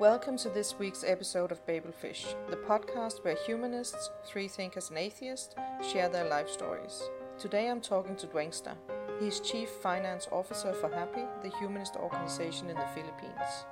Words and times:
Welcome 0.00 0.36
to 0.38 0.48
this 0.48 0.78
week's 0.78 1.02
episode 1.02 1.50
of 1.50 1.66
Babelfish, 1.66 2.32
the 2.48 2.56
podcast 2.56 3.24
where 3.24 3.34
humanists, 3.34 4.10
free 4.30 4.46
thinkers, 4.46 4.90
and 4.90 4.98
atheists 4.98 5.56
share 5.90 6.08
their 6.08 6.28
life 6.28 6.48
stories. 6.48 7.02
Today 7.36 7.68
I'm 7.68 7.80
talking 7.80 8.14
to 8.14 8.28
Dwengster. 8.28 8.76
He's 9.18 9.40
Chief 9.40 9.68
Finance 9.68 10.28
Officer 10.30 10.72
for 10.72 10.88
HAPI, 10.88 11.42
the 11.42 11.50
humanist 11.58 11.96
organization 11.96 12.70
in 12.70 12.76
the 12.76 12.86
Philippines. 12.94 13.66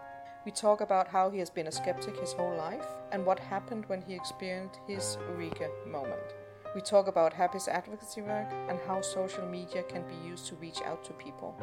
We 0.44 0.50
talk 0.50 0.80
about 0.80 1.06
how 1.06 1.30
he 1.30 1.38
has 1.38 1.48
been 1.48 1.68
a 1.68 1.72
skeptic 1.72 2.18
his 2.18 2.32
whole 2.32 2.56
life 2.56 2.88
and 3.12 3.24
what 3.24 3.38
happened 3.38 3.84
when 3.86 4.02
he 4.02 4.14
experienced 4.16 4.80
his 4.88 5.18
Eureka 5.28 5.68
moment. 5.86 6.34
We 6.74 6.80
talk 6.80 7.06
about 7.06 7.34
HAPI's 7.34 7.68
advocacy 7.68 8.22
work 8.22 8.48
and 8.68 8.80
how 8.84 9.00
social 9.00 9.46
media 9.46 9.84
can 9.84 10.02
be 10.08 10.28
used 10.28 10.48
to 10.48 10.56
reach 10.56 10.82
out 10.82 11.04
to 11.04 11.12
people. 11.12 11.54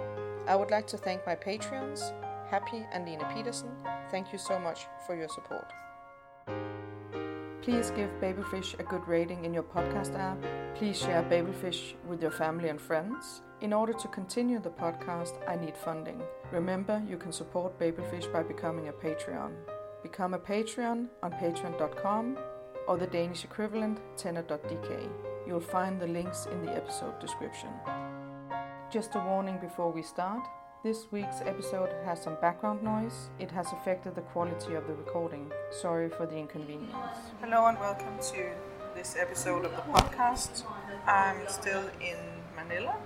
I 0.48 0.55
would 0.55 0.71
like 0.71 0.88
to 0.88 0.98
thank 0.98 1.25
my 1.25 1.36
Patreons, 1.36 2.14
Happy 2.54 2.86
and 2.92 3.04
Lena 3.04 3.28
Peterson. 3.34 3.72
Thank 4.12 4.32
you 4.32 4.38
so 4.38 4.60
much 4.60 4.86
for 5.08 5.16
your 5.16 5.28
support. 5.28 5.74
Please 7.64 7.89
give 7.89 8.11
Babelfish 8.21 8.80
a 8.80 8.84
good 8.84 9.07
rating 9.07 9.44
in 9.44 9.56
your 9.56 9.64
podcast 9.64 10.14
app. 10.20 10.38
Please 10.75 11.00
share 11.00 11.24
Babelfish 11.24 11.96
with 12.08 12.21
your 12.21 12.30
family 12.30 12.70
and 12.70 12.80
friends. 12.80 13.42
In 13.61 13.74
order 13.74 13.94
to 13.94 14.08
continue 14.10 14.60
the 14.60 14.70
podcast, 14.70 15.34
I 15.50 15.56
need 15.56 15.75
funding. 15.75 16.21
Remember, 16.52 17.02
you 17.10 17.18
can 17.18 17.32
support 17.32 17.80
Babelfish 17.80 18.32
by 18.32 18.44
becoming 18.44 18.89
a 18.89 18.94
Patreon. 18.94 19.54
Become 20.04 20.36
a 20.36 20.39
Patreon 20.39 21.08
on 21.24 21.32
patreon.com 21.32 22.38
or 22.88 22.97
the 22.97 23.08
Danish 23.08 23.46
equivalent 23.46 24.00
10er.dk. 24.16 25.10
You'll 25.47 25.60
find 25.60 26.00
the 26.00 26.06
links 26.06 26.46
in 26.52 26.64
the 26.64 26.75
episode 26.75 27.20
description. 27.20 27.70
Just 28.92 29.16
a 29.16 29.20
warning 29.20 29.58
before 29.58 29.92
we 29.92 30.04
start. 30.04 30.47
This 30.83 31.07
week's 31.11 31.39
episode 31.39 31.92
has 32.03 32.22
some 32.22 32.36
background 32.42 32.83
noise. 32.83 33.30
It 33.39 33.50
has 33.52 33.72
affected 33.72 34.16
the 34.16 34.22
quality 34.36 34.73
of 34.73 34.86
the 34.86 34.94
recording. 34.94 35.50
Sorry 35.72 36.09
for 36.09 36.25
the 36.25 36.36
inconvenience. 36.36 36.91
Hello 37.39 37.67
and 37.67 37.80
welcome 37.80 38.19
to 38.33 38.52
this 38.93 39.16
episode 39.17 39.63
of 39.63 39.71
the 39.71 39.81
podcast. 39.83 40.63
I'm 41.08 41.38
still 41.47 41.85
in 42.02 42.17
Manila 42.58 42.97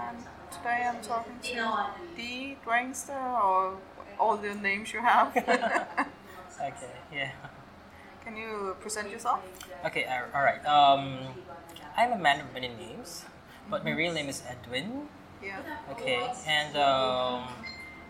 and 0.00 0.16
today 0.50 0.88
I'm 0.88 1.02
talking 1.02 1.38
to 1.42 1.86
the 2.16 2.56
Dwengster 2.64 3.44
or 3.44 3.76
all 4.18 4.38
the 4.38 4.54
names 4.54 4.94
you 4.94 5.00
have. 5.00 5.36
Okay, 6.56 6.96
yeah. 7.12 7.32
Can 8.24 8.34
you 8.34 8.76
present 8.80 9.10
yourself? 9.10 9.40
Okay, 9.84 10.04
uh, 10.04 10.22
all 10.34 10.42
right. 10.42 10.64
Um, 10.64 11.18
I'm 11.98 12.12
a 12.12 12.18
man 12.18 12.40
of 12.40 12.54
many 12.54 12.68
names, 12.68 13.26
but 13.68 13.84
my 13.84 13.90
real 13.90 14.14
name 14.14 14.28
is 14.30 14.42
Edwin. 14.48 15.08
Yeah. 15.44 15.60
Okay, 15.90 16.32
and 16.46 16.76
um, 16.76 17.44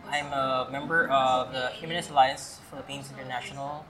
I'm 0.08 0.32
a 0.32 0.68
member 0.70 1.08
of 1.08 1.52
the 1.52 1.68
Humanist 1.68 2.10
Alliance 2.10 2.60
Philippines 2.70 3.10
International, 3.12 3.84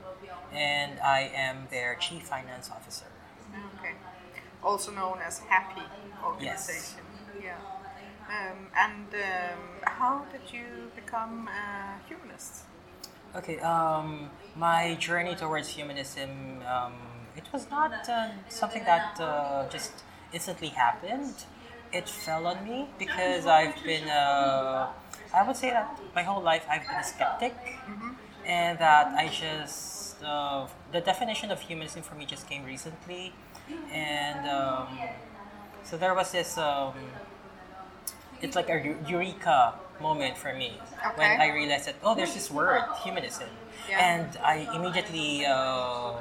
and 0.53 0.99
I 1.01 1.31
am 1.35 1.67
their 1.71 1.97
chief 1.97 2.23
finance 2.23 2.71
officer. 2.71 3.07
Okay. 3.79 3.95
Also 4.63 4.91
known 4.93 5.19
as 5.25 5.41
HAPI 5.41 5.83
Organization. 6.25 7.05
Yes. 7.35 7.43
Yeah. 7.43 7.57
Um, 8.29 8.69
and 8.75 9.09
um, 9.15 9.61
how 9.85 10.25
did 10.33 10.51
you 10.53 10.91
become 10.95 11.49
a 11.49 12.01
humanist? 12.09 12.63
Okay, 13.37 13.59
um, 13.61 14.31
my 14.57 14.95
journey 14.95 15.35
towards 15.35 15.69
humanism, 15.69 16.63
um, 16.67 16.95
it 17.37 17.45
was 17.53 17.69
not 17.71 18.09
uh, 18.09 18.29
something 18.49 18.85
that 18.85 19.21
uh, 19.21 19.69
just 19.69 19.93
instantly 20.33 20.69
happened. 20.69 21.35
It 21.95 22.09
fell 22.09 22.47
on 22.47 22.65
me 22.65 22.89
because 22.99 23.47
I've 23.47 23.77
been, 23.85 24.09
uh, 24.09 24.89
I 25.33 25.47
would 25.47 25.57
say 25.57 25.71
that 25.71 25.87
my 26.15 26.25
whole 26.25 26.43
life 26.43 26.67
I've 26.69 26.83
been 26.83 26.97
a 26.97 27.05
skeptic, 27.05 27.55
and 28.45 28.79
that 28.81 29.15
I 29.15 29.29
just, 29.29 30.21
uh, 30.23 30.67
the 30.91 31.01
definition 31.01 31.53
of 31.53 31.61
humanism 31.61 32.03
for 32.03 32.17
me 32.17 32.27
just 32.27 32.49
came 32.51 32.65
recently, 32.65 33.33
and 33.93 34.49
um, 34.49 34.89
so 35.85 35.97
there 35.97 36.15
was 36.15 36.33
this, 36.33 36.59
um, 36.59 36.95
it's 38.43 38.57
like 38.57 38.69
a 38.69 38.97
eureka 39.07 39.75
moment 40.03 40.37
for 40.37 40.53
me 40.53 40.73
when 41.15 41.41
I 41.41 41.55
realized 41.55 41.87
that, 41.87 41.95
oh, 42.03 42.15
there's 42.17 42.35
this 42.35 42.51
word, 42.51 42.83
humanism. 43.05 43.49
Yeah. 43.89 44.01
And 44.01 44.37
I 44.39 44.69
immediately 44.75 45.47
uh, 45.47 46.15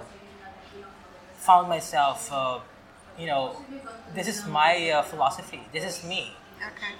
found 1.37 1.67
myself, 1.67 2.29
uh, 2.31 2.59
you 3.17 3.27
know, 3.27 3.55
this 4.13 4.27
is 4.27 4.45
my 4.47 4.89
uh, 4.91 5.01
philosophy. 5.03 5.61
This 5.71 5.83
is 5.85 6.03
me. 6.07 6.33
Okay. 6.59 6.93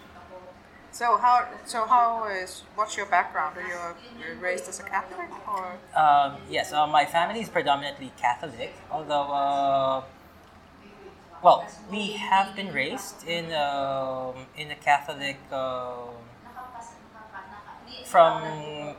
So 0.91 1.17
how? 1.17 1.47
So 1.65 1.85
how 1.85 2.25
is? 2.25 2.63
What's 2.75 2.95
your 2.97 3.07
background? 3.07 3.57
Are 3.57 3.61
you 3.67 3.73
uh, 3.75 4.39
raised 4.39 4.67
as 4.69 4.79
a 4.79 4.83
Catholic 4.83 5.29
or? 5.47 5.77
Um, 5.99 6.37
yes, 6.49 6.71
uh, 6.71 6.85
my 6.85 7.05
family 7.05 7.41
is 7.41 7.49
predominantly 7.49 8.11
Catholic, 8.17 8.73
although, 8.91 9.31
uh, 9.33 10.03
well, 11.43 11.67
we 11.91 12.13
have 12.13 12.55
been 12.55 12.71
raised 12.73 13.27
in 13.27 13.53
um 13.53 14.47
in 14.57 14.71
a 14.71 14.75
Catholic 14.75 15.37
um 15.51 16.15
from 18.05 18.95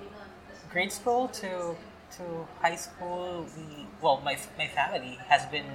grade 0.70 0.92
school 0.92 1.28
to 1.28 1.76
to 2.16 2.46
high 2.60 2.76
school. 2.76 3.46
We 3.56 3.86
well, 4.00 4.20
my 4.25 4.36
my 4.58 4.69
family 4.69 5.19
has 5.28 5.46
been. 5.46 5.66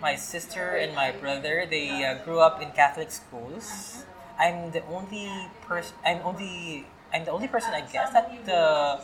My 0.00 0.14
sister 0.16 0.76
and 0.76 0.94
my 0.94 1.10
brother 1.12 1.66
they 1.68 2.04
uh, 2.04 2.22
grew 2.24 2.40
up 2.40 2.60
in 2.62 2.70
Catholic 2.72 3.10
schools. 3.10 4.04
I'm 4.38 4.70
the 4.70 4.84
only 4.86 5.30
person. 5.62 5.96
I'm 6.04 6.20
only. 6.24 6.86
I'm 7.12 7.24
the 7.24 7.30
only 7.30 7.48
person, 7.48 7.72
I 7.72 7.80
guess, 7.80 8.12
that 8.12 8.28
uh, 8.48 9.00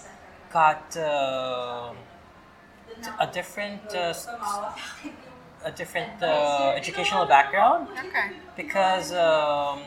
got 0.52 0.94
uh, 0.96 1.92
a 3.20 3.26
different, 3.26 3.94
uh, 3.94 4.12
a 5.64 5.70
different 5.70 6.22
uh, 6.22 6.72
educational 6.76 7.26
background 7.26 7.88
Okay. 8.06 8.30
because 8.56 9.12
um, 9.12 9.80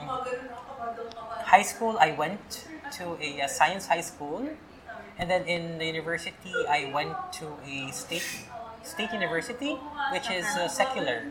high 1.44 1.62
school 1.62 1.98
I 2.00 2.12
went 2.12 2.66
to 2.98 3.18
a, 3.22 3.42
uh 3.42 3.48
science 3.48 3.88
high 3.88 4.02
school, 4.02 4.48
and 5.18 5.30
then 5.30 5.44
in 5.48 5.78
the 5.78 5.86
university 5.86 6.54
I 6.70 6.92
went 6.94 7.16
to 7.40 7.48
a 7.66 7.92
state 7.92 8.26
state 8.86 9.12
university, 9.12 9.74
which 10.14 10.30
is 10.30 10.46
uh, 10.56 10.68
secular. 10.68 11.24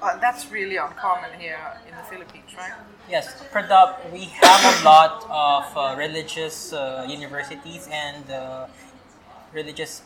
Well, 0.00 0.18
that's 0.20 0.50
really 0.52 0.76
uncommon 0.76 1.30
here 1.38 1.58
in 1.88 1.96
the 1.96 2.02
Philippines, 2.04 2.50
right? 2.56 2.72
Yes, 3.08 3.42
predom- 3.52 4.12
we 4.12 4.24
have 4.42 4.62
a 4.80 4.84
lot 4.84 5.24
of 5.30 5.64
uh, 5.76 5.96
religious 5.96 6.72
uh, 6.72 7.06
universities 7.08 7.88
and 7.90 8.30
uh, 8.30 8.66
religious 9.52 10.02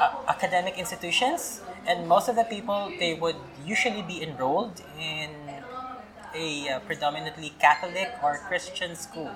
uh, 0.00 0.14
academic 0.28 0.78
institutions, 0.78 1.60
and 1.86 2.08
most 2.08 2.28
of 2.28 2.36
the 2.36 2.44
people 2.44 2.90
they 2.98 3.14
would 3.14 3.36
usually 3.66 4.02
be 4.02 4.22
enrolled 4.22 4.80
in 4.98 5.30
a 6.34 6.68
uh, 6.70 6.78
predominantly 6.80 7.52
Catholic 7.58 8.08
or 8.22 8.38
Christian 8.48 8.96
school. 8.96 9.30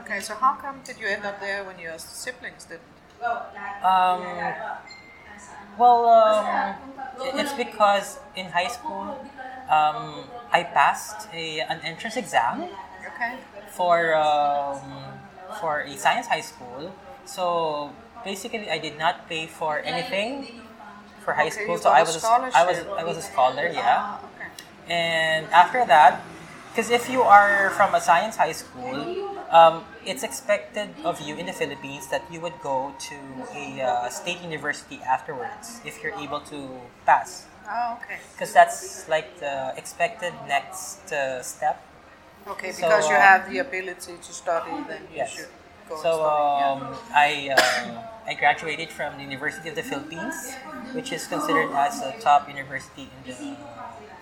Okay. 0.00 0.20
So 0.20 0.34
how 0.34 0.54
come 0.56 0.80
did 0.84 0.98
you 0.98 1.06
end 1.06 1.24
up 1.24 1.40
there 1.40 1.64
when 1.64 1.78
your 1.78 1.98
siblings 1.98 2.64
didn't? 2.64 2.82
Um, 3.82 4.22
well, 5.78 6.06
um, 6.08 6.74
it's 7.38 7.52
because 7.52 8.18
in 8.36 8.46
high 8.46 8.68
school 8.68 9.16
um, 9.70 10.24
I 10.52 10.62
passed 10.64 11.28
a, 11.32 11.60
an 11.60 11.80
entrance 11.82 12.16
exam 12.16 12.68
Okay. 13.14 13.36
for 13.68 14.14
um, 14.14 14.80
for 15.60 15.80
a 15.82 15.96
science 15.96 16.26
high 16.26 16.40
school. 16.42 16.92
So 17.24 17.90
basically, 18.24 18.70
I 18.70 18.78
did 18.78 18.98
not 18.98 19.28
pay 19.28 19.46
for 19.46 19.80
anything 19.80 20.46
for 21.24 21.32
high 21.34 21.48
Okay, 21.48 21.64
school. 21.64 21.78
So 21.78 21.90
I 21.90 22.02
was 22.02 22.22
a, 22.22 22.26
I 22.28 22.64
was. 22.66 22.78
I 22.98 23.04
was 23.04 23.16
a 23.16 23.22
scholar, 23.22 23.68
yeah. 23.68 23.96
Ah, 24.02 24.20
okay. 24.36 24.48
And 24.92 25.46
after 25.52 25.84
that, 25.86 26.20
because 26.70 26.90
if 26.90 27.08
you 27.08 27.22
are 27.22 27.70
from 27.70 27.94
a 27.94 28.00
science 28.00 28.36
high 28.36 28.52
school, 28.52 28.96
um, 29.50 29.84
it's 30.04 30.22
expected 30.22 30.90
of 31.04 31.20
you 31.20 31.36
in 31.36 31.46
the 31.46 31.52
Philippines 31.52 32.08
that 32.10 32.22
you 32.30 32.40
would 32.40 32.60
go 32.62 32.94
to 33.10 33.16
a 33.54 33.80
uh, 33.82 34.08
state 34.08 34.40
university 34.42 35.00
afterwards 35.02 35.80
if 35.84 36.02
you're 36.02 36.14
able 36.14 36.40
to 36.40 36.80
pass. 37.06 37.46
Oh, 37.68 37.98
okay. 38.02 38.18
Because 38.32 38.52
that's 38.52 39.08
like 39.08 39.38
the 39.40 39.72
expected 39.76 40.34
next 40.48 41.12
uh, 41.12 41.42
step 41.42 41.82
Okay, 42.46 42.72
So, 42.72 42.82
because 42.82 43.08
you 43.08 43.16
um, 43.16 43.22
have 43.22 43.50
the 43.50 43.58
ability 43.58 44.14
to 44.20 44.32
study, 44.32 44.70
then 44.88 45.02
you 45.10 45.16
Yes. 45.16 45.34
should 45.34 45.48
go 45.88 45.96
So 45.96 46.24
um, 46.24 46.92
I 47.14 47.48
uh, 47.56 48.02
I 48.26 48.34
graduated 48.34 48.90
from 48.90 49.16
the 49.16 49.22
University 49.24 49.68
of 49.70 49.76
the 49.76 49.82
Philippines, 49.82 50.52
which 50.92 51.12
is 51.12 51.26
considered 51.26 51.70
as 51.72 52.02
a 52.02 52.12
top 52.20 52.48
university 52.48 53.08
in 53.08 53.20
the 53.32 53.36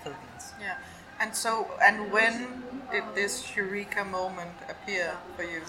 Philippines. 0.03 0.55
Yeah. 0.61 0.77
And 1.23 1.37
so, 1.37 1.71
and 1.81 2.11
when 2.11 2.65
did 2.91 3.05
this 3.15 3.55
eureka 3.57 4.05
moment 4.05 4.51
appear 4.69 5.15
for 5.37 5.45
you? 5.45 5.63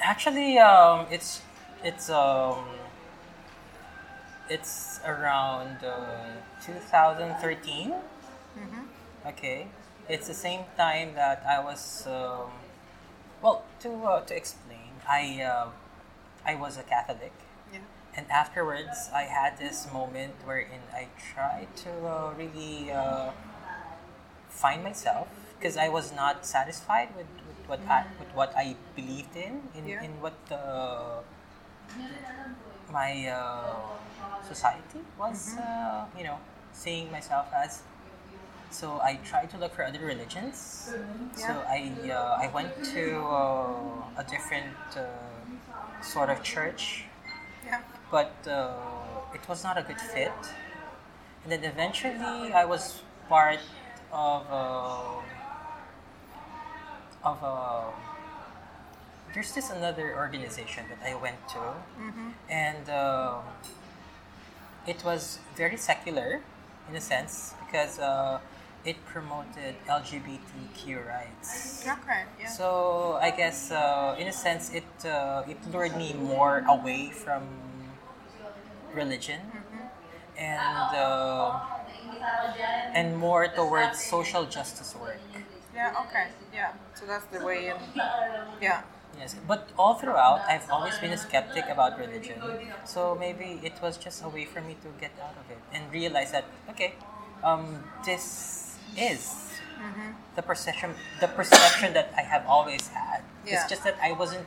Actually, 0.00 0.56
um, 0.58 1.04
it's 1.10 1.42
it's 1.84 2.08
um, 2.08 2.64
it's 4.48 5.00
around 5.04 5.84
uh, 5.84 6.40
2013. 6.64 7.92
Okay, 9.26 9.66
it's 10.08 10.26
the 10.26 10.34
same 10.34 10.64
time 10.78 11.12
that 11.14 11.44
I 11.46 11.60
was. 11.62 12.06
Um, 12.06 12.48
well, 13.42 13.64
to 13.80 13.90
uh, 14.04 14.24
to 14.24 14.34
explain, 14.34 14.96
I 15.06 15.42
uh, 15.44 15.68
I 16.46 16.54
was 16.54 16.78
a 16.78 16.82
Catholic, 16.88 17.32
Yeah. 17.70 17.80
and 18.16 18.24
afterwards 18.32 19.10
I 19.12 19.24
had 19.28 19.58
this 19.58 19.92
moment 19.92 20.40
wherein 20.46 20.88
I 20.88 21.08
tried 21.20 21.68
to 21.84 21.92
uh, 22.08 22.32
really 22.32 22.90
uh, 22.90 23.32
find 24.64 24.82
myself 24.90 25.26
because 25.58 25.76
I 25.76 25.88
was 25.88 26.12
not 26.22 26.46
satisfied 26.46 27.08
with, 27.16 27.30
with 27.48 27.60
what 27.70 27.80
I 27.88 28.04
with 28.20 28.30
what 28.40 28.52
I 28.56 28.76
believed 28.96 29.34
in 29.36 29.54
in, 29.76 29.84
Yeah. 29.88 30.04
in 30.06 30.12
what 30.24 30.38
uh, 30.50 31.20
my 32.92 33.28
uh, 33.28 33.74
society 34.46 35.00
was 35.18 35.56
uh, 35.58 36.04
you 36.16 36.24
know 36.24 36.38
seeing 36.72 37.10
myself 37.10 37.46
as. 37.54 37.82
So 38.70 39.00
I 39.02 39.18
tried 39.24 39.50
to 39.50 39.58
look 39.58 39.74
for 39.74 39.84
other 39.84 40.00
religions. 40.04 40.56
So 41.36 41.52
Yeah. 41.52 41.76
I 41.76 41.80
uh, 42.12 42.44
I 42.44 42.48
went 42.54 42.72
to 42.94 43.04
uh, 43.22 44.20
a 44.22 44.24
different 44.24 44.78
uh, 44.96 45.02
sort 46.02 46.30
of 46.30 46.42
church 46.42 47.04
Yeah. 47.66 47.80
but 48.10 48.32
uh, 48.48 49.34
it 49.34 49.42
was 49.48 49.62
not 49.64 49.76
a 49.78 49.82
good 49.82 50.00
fit. 50.00 50.40
And 51.44 51.52
then 51.52 51.64
eventually, 51.64 52.52
I 52.52 52.64
was 52.64 53.02
part 53.28 53.60
of 54.12 54.46
a, 54.50 55.22
of 57.24 57.42
a. 57.42 57.84
There's 59.32 59.52
this 59.52 59.70
another 59.70 60.16
organization 60.16 60.84
that 60.90 60.98
I 61.08 61.14
went 61.14 61.38
to, 61.50 61.62
and 62.48 62.88
uh, 62.88 63.38
it 64.86 65.04
was 65.04 65.38
very 65.56 65.76
secular, 65.76 66.40
in 66.88 66.96
a 66.96 67.00
sense, 67.00 67.54
because 67.64 68.00
uh, 68.00 68.40
it 68.84 68.96
promoted 69.06 69.76
LGBTQ 69.86 71.06
rights. 71.06 71.84
Okay. 71.86 72.24
Yeah. 72.40 72.48
So 72.48 73.18
I 73.20 73.30
guess, 73.30 73.70
uh, 73.70 74.16
in 74.18 74.26
a 74.26 74.32
sense, 74.32 74.72
it 74.74 75.06
uh, 75.06 75.44
it 75.46 75.58
lured 75.72 75.96
me 75.96 76.12
more 76.14 76.64
away 76.68 77.10
from 77.10 77.44
religion, 78.94 79.40
and 80.36 80.96
uh, 80.96 81.60
and 82.94 83.16
more 83.16 83.48
towards 83.48 84.02
social 84.02 84.44
justice 84.46 84.94
work. 85.00 85.20
yeah. 85.74 85.94
Okay. 86.06 86.28
Yeah. 86.54 86.72
So 86.94 87.06
that's 87.06 87.26
the 87.26 87.44
way 87.44 87.68
in. 87.68 87.76
Yeah. 88.60 88.82
Yes, 89.18 89.36
but 89.46 89.68
all 89.76 89.94
throughout, 89.94 90.40
I've 90.48 90.70
always 90.70 90.96
been 90.98 91.12
a 91.12 91.18
skeptic 91.18 91.64
about 91.68 91.98
religion. 91.98 92.40
So 92.84 93.14
maybe 93.18 93.60
it 93.62 93.74
was 93.82 93.96
just 93.98 94.24
a 94.24 94.28
way 94.28 94.44
for 94.44 94.60
me 94.60 94.76
to 94.82 94.88
get 95.00 95.10
out 95.20 95.36
of 95.36 95.50
it 95.50 95.58
and 95.74 95.92
realize 95.92 96.30
that 96.32 96.44
okay, 96.70 96.94
um, 97.42 97.82
this 98.04 98.76
is 98.96 99.50
the 100.36 100.42
perception 100.42 100.94
the 101.20 101.28
perception 101.28 101.92
that 101.94 102.12
I 102.16 102.22
have 102.22 102.46
always 102.46 102.88
had. 102.88 103.22
Yeah. 103.46 103.54
It's 103.54 103.68
just 103.68 103.84
that 103.84 103.96
I 104.02 104.12
wasn't. 104.12 104.46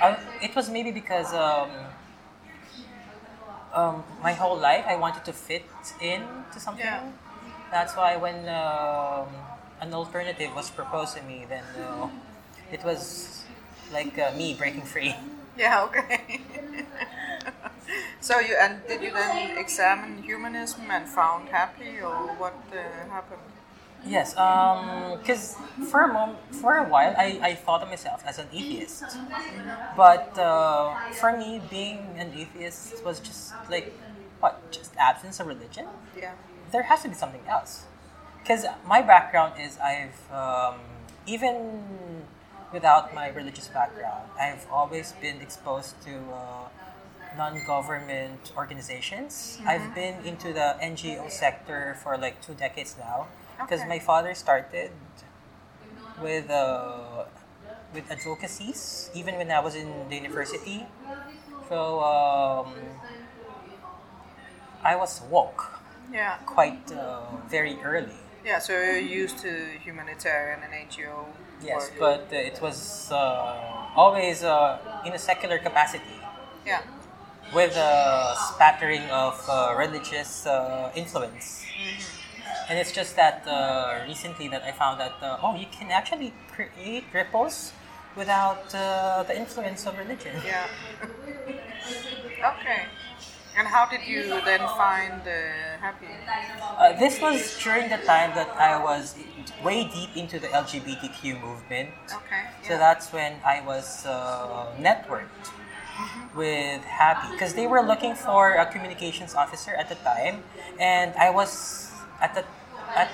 I, 0.00 0.16
it 0.42 0.54
was 0.54 0.68
maybe 0.70 0.90
because 0.90 1.32
um, 1.34 1.70
um, 3.76 4.02
my 4.22 4.32
whole 4.32 4.56
life 4.58 4.84
I 4.88 4.96
wanted 4.96 5.24
to 5.26 5.32
fit 5.32 5.64
in 6.00 6.22
to 6.52 6.58
something. 6.58 6.84
Yeah. 6.84 7.12
That's 7.70 7.96
why 7.96 8.16
when 8.16 8.48
um, 8.48 9.28
an 9.80 9.92
alternative 9.92 10.54
was 10.54 10.70
proposed 10.70 11.16
to 11.16 11.22
me, 11.22 11.46
then 11.48 11.64
uh, 11.78 12.08
it 12.72 12.82
was 12.84 13.44
like 13.92 14.18
uh, 14.18 14.32
me 14.36 14.54
breaking 14.54 14.82
free. 14.82 15.14
Yeah. 15.58 15.84
Okay. 15.84 16.42
so 18.20 18.38
you 18.40 18.54
and 18.60 18.86
did 18.86 19.00
you 19.00 19.10
then 19.10 19.56
examine 19.56 20.22
humanism 20.22 20.90
and 20.90 21.08
found 21.08 21.48
HAPI, 21.48 22.02
or 22.04 22.28
what 22.36 22.52
uh, 22.76 23.08
happened? 23.08 23.55
Yes, 24.06 24.32
because 24.32 25.56
for 25.90 26.02
a 26.02 26.12
moment, 26.12 26.38
for 26.54 26.76
a 26.76 26.84
while, 26.88 27.14
I, 27.18 27.38
I 27.42 27.54
thought 27.54 27.82
of 27.82 27.88
myself 27.88 28.22
as 28.26 28.38
an 28.38 28.46
atheist. 28.52 29.04
But 29.96 30.38
uh, 30.38 30.94
for 31.12 31.36
me, 31.36 31.60
being 31.70 31.98
an 32.16 32.32
atheist 32.34 33.04
was 33.04 33.20
just 33.20 33.52
like, 33.70 33.92
what, 34.40 34.70
just 34.70 34.92
absence 34.96 35.40
of 35.40 35.46
religion? 35.46 35.86
Yeah. 36.16 36.32
There 36.72 36.82
has 36.82 37.02
to 37.02 37.08
be 37.08 37.14
something 37.14 37.42
else. 37.48 37.84
Because 38.40 38.64
my 38.86 39.02
background 39.02 39.54
is 39.60 39.78
I've, 39.78 40.30
um, 40.32 40.76
even 41.26 41.82
without 42.72 43.14
my 43.14 43.28
religious 43.28 43.68
background, 43.68 44.28
I've 44.40 44.66
always 44.70 45.12
been 45.20 45.40
exposed 45.40 46.00
to 46.02 46.16
uh, 46.32 46.68
non 47.36 47.64
government 47.66 48.52
organizations. 48.56 49.58
I've 49.66 49.94
been 49.94 50.24
into 50.24 50.52
the 50.52 50.76
NGO 50.80 51.30
sector 51.30 51.96
for 52.02 52.16
like 52.16 52.40
two 52.40 52.54
decades 52.54 52.96
now. 52.98 53.26
Because 53.58 53.80
Okay. 53.80 53.88
my 53.88 53.98
father 53.98 54.34
started 54.34 54.90
with 56.20 56.50
uh, 56.50 57.24
with 57.94 58.10
advocacies 58.10 59.10
even 59.14 59.36
when 59.36 59.50
I 59.50 59.60
was 59.60 59.74
in 59.74 60.08
the 60.08 60.16
university. 60.16 60.86
So 61.68 62.00
um, 62.00 62.72
I 64.84 64.96
was 64.96 65.20
woke 65.30 65.64
Yeah. 66.12 66.38
quite 66.46 66.92
uh, 66.92 67.36
very 67.48 67.78
early. 67.82 68.14
Yeah. 68.44 68.58
So 68.60 68.72
you're 68.72 68.98
used 68.98 69.38
to 69.38 69.50
humanitarian 69.82 70.60
and 70.62 70.72
NGO. 70.72 71.26
Yes, 71.62 71.90
but 71.98 72.28
uh, 72.32 72.36
it 72.36 72.60
was 72.62 73.10
uh, 73.10 73.16
always 73.96 74.44
uh, 74.44 74.78
in 75.04 75.12
a 75.14 75.18
secular 75.18 75.58
capacity 75.58 76.20
Yeah. 76.66 76.82
with 77.54 77.76
a 77.76 78.36
spattering 78.36 79.02
of 79.10 79.34
uh, 79.48 79.74
religious 79.76 80.46
uh, 80.46 80.92
influence. 80.94 81.64
And 82.68 82.78
it's 82.78 82.92
just 82.92 83.14
that 83.16 83.46
uh, 83.46 84.04
recently 84.06 84.48
that 84.48 84.62
I 84.62 84.72
found 84.72 84.98
that 85.00 85.14
uh, 85.22 85.38
oh, 85.42 85.54
you 85.54 85.66
can 85.70 85.90
actually 85.90 86.32
create 86.50 87.04
ripples 87.12 87.72
without 88.16 88.74
uh, 88.74 89.22
the 89.22 89.36
influence 89.36 89.86
of 89.86 89.96
religion. 89.98 90.34
Yeah. 90.44 90.66
okay. 92.52 92.86
And 93.56 93.66
how 93.68 93.86
did 93.86 94.06
you 94.06 94.24
then 94.44 94.60
find 94.76 95.22
uh, 95.22 95.80
HAPI? 95.80 96.12
Uh, 96.60 96.98
this 96.98 97.20
was 97.22 97.58
during 97.62 97.88
the 97.88 97.96
time 97.98 98.34
that 98.34 98.50
I 98.56 98.82
was 98.82 99.14
way 99.64 99.84
deep 99.84 100.16
into 100.16 100.38
the 100.38 100.48
LGBTQ 100.48 101.40
movement. 101.40 101.90
Okay. 102.12 102.42
So 102.68 102.76
that's 102.76 103.12
when 103.12 103.36
I 103.46 103.62
was 103.64 104.04
uh, 104.04 104.66
networked 104.78 105.48
with 106.34 106.82
HAPI 106.82 107.32
because 107.32 107.54
they 107.54 107.66
were 107.66 107.80
looking 107.80 108.14
for 108.14 108.54
a 108.54 108.66
communications 108.66 109.34
officer 109.34 109.72
at 109.74 109.88
the 109.88 109.94
time, 109.96 110.42
and 110.78 111.14
I 111.14 111.30
was 111.30 111.95
at 112.20 112.34
the 112.34 112.44
at 112.96 113.10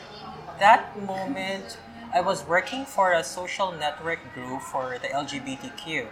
that 0.59 1.01
moment 1.03 1.79
I 2.15 2.21
was 2.21 2.45
working 2.47 2.85
for 2.85 3.13
a 3.13 3.25
social 3.25 3.73
network 3.73 4.21
group 4.35 4.63
for 4.63 4.99
the 5.01 5.09
LGBTQ, 5.09 6.07
Okay. 6.07 6.09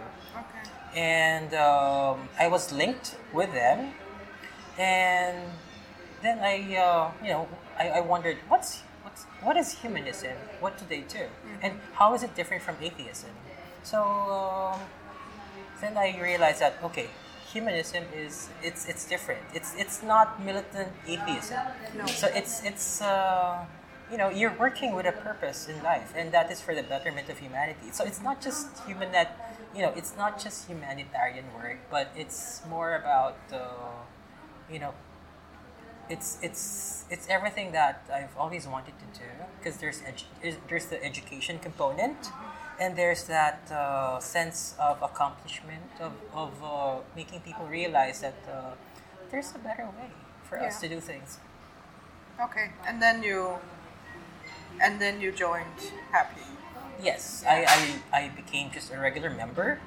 and 0.95 1.53
um, 1.53 2.27
I 2.39 2.47
was 2.47 2.71
linked 2.71 3.15
with 3.33 3.53
them, 3.53 3.93
and 4.77 5.37
then 6.21 6.39
I 6.39 6.75
uh, 6.75 7.11
you 7.23 7.29
know 7.29 7.47
I, 7.77 7.89
I 7.89 8.01
wondered 8.01 8.37
what's 8.47 8.81
what's 9.03 9.23
what 9.43 9.57
is 9.57 9.73
humanism? 9.81 10.37
What 10.59 10.77
do 10.77 10.85
they 10.87 11.01
do? 11.01 11.25
And 11.61 11.79
how 11.93 12.13
is 12.13 12.23
it 12.23 12.35
different 12.35 12.63
from 12.63 12.75
atheism? 12.81 13.31
So 13.83 14.01
um, 14.01 14.79
then 15.81 15.97
I 15.97 16.19
realized 16.21 16.61
that 16.61 16.77
okay, 16.83 17.09
humanism 17.53 18.03
is 18.15 18.49
it's 18.63 18.87
it's 18.87 19.03
different. 19.13 19.41
It's 19.53 19.71
it's 19.77 20.01
not 20.03 20.41
militant 20.43 20.89
atheism. 21.07 21.57
No. 21.97 22.05
So 22.05 22.27
it's 22.39 22.63
it's 22.63 23.01
uh, 23.01 23.65
you 24.11 24.17
know 24.17 24.29
you're 24.29 24.55
working 24.59 24.93
with 24.95 25.05
a 25.05 25.11
purpose 25.27 25.67
in 25.67 25.77
life, 25.83 26.13
and 26.15 26.31
that 26.31 26.51
is 26.51 26.61
for 26.61 26.73
the 26.75 26.83
betterment 26.83 27.29
of 27.29 27.37
humanity. 27.39 27.87
So 27.91 28.03
it's 28.05 28.21
not 28.21 28.41
just 28.41 28.67
human 28.87 29.11
that 29.11 29.29
you 29.75 29.81
know 29.83 29.93
it's 29.95 30.13
not 30.17 30.41
just 30.45 30.67
humanitarian 30.67 31.45
work, 31.55 31.79
but 31.89 32.07
it's 32.15 32.61
more 32.69 32.95
about 32.95 33.37
uh, 33.53 33.59
you 34.71 34.79
know 34.79 34.93
it's 36.09 36.37
it's 36.41 37.05
it's 37.09 37.27
everything 37.29 37.71
that 37.71 38.03
I've 38.13 38.35
always 38.37 38.67
wanted 38.67 38.93
to 38.99 39.19
do 39.19 39.25
because 39.59 39.77
there's 39.77 40.01
edu- 40.01 40.25
there's- 40.41 40.57
there's 40.67 40.85
the 40.87 40.99
education 41.03 41.59
component 41.59 42.17
and 42.81 42.95
there's 42.95 43.25
that 43.25 43.61
uh, 43.71 44.19
sense 44.19 44.73
of 44.79 44.99
accomplishment 45.03 45.85
of, 45.99 46.13
of 46.33 46.51
uh, 46.63 46.97
making 47.15 47.39
people 47.41 47.67
realize 47.67 48.21
that 48.21 48.41
uh, 48.51 48.71
there's 49.29 49.53
a 49.53 49.59
better 49.59 49.85
way 49.85 50.09
for 50.41 50.59
us 50.59 50.81
to 50.81 50.89
do 50.89 50.99
things. 50.99 51.37
Okay. 52.41 52.71
And 52.87 52.99
then 52.99 53.21
you. 53.21 53.53
And 54.81 54.99
then 54.99 55.21
you 55.21 55.31
joined 55.31 55.77
HAPI. 56.11 56.41
Yes, 56.99 57.43
I, 57.47 58.01
I, 58.13 58.19
I 58.23 58.29
became 58.29 58.71
just 58.71 58.91
a 58.91 58.97
regular 58.97 59.29
member 59.29 59.79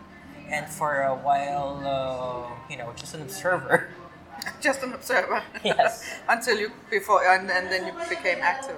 and 0.49 0.69
for 0.69 1.03
a 1.03 1.15
while, 1.15 1.83
uh, 1.83 2.71
you 2.71 2.77
know, 2.77 2.93
just 2.95 3.15
an 3.15 3.23
observer. 3.23 3.89
Just 4.61 4.83
an 4.83 4.93
observer. 4.93 5.43
Yes. 5.65 6.05
Until 6.29 6.59
you 6.59 6.71
before 6.91 7.27
and, 7.27 7.51
and 7.51 7.71
then 7.71 7.87
you 7.87 7.93
became 8.09 8.39
active. 8.43 8.77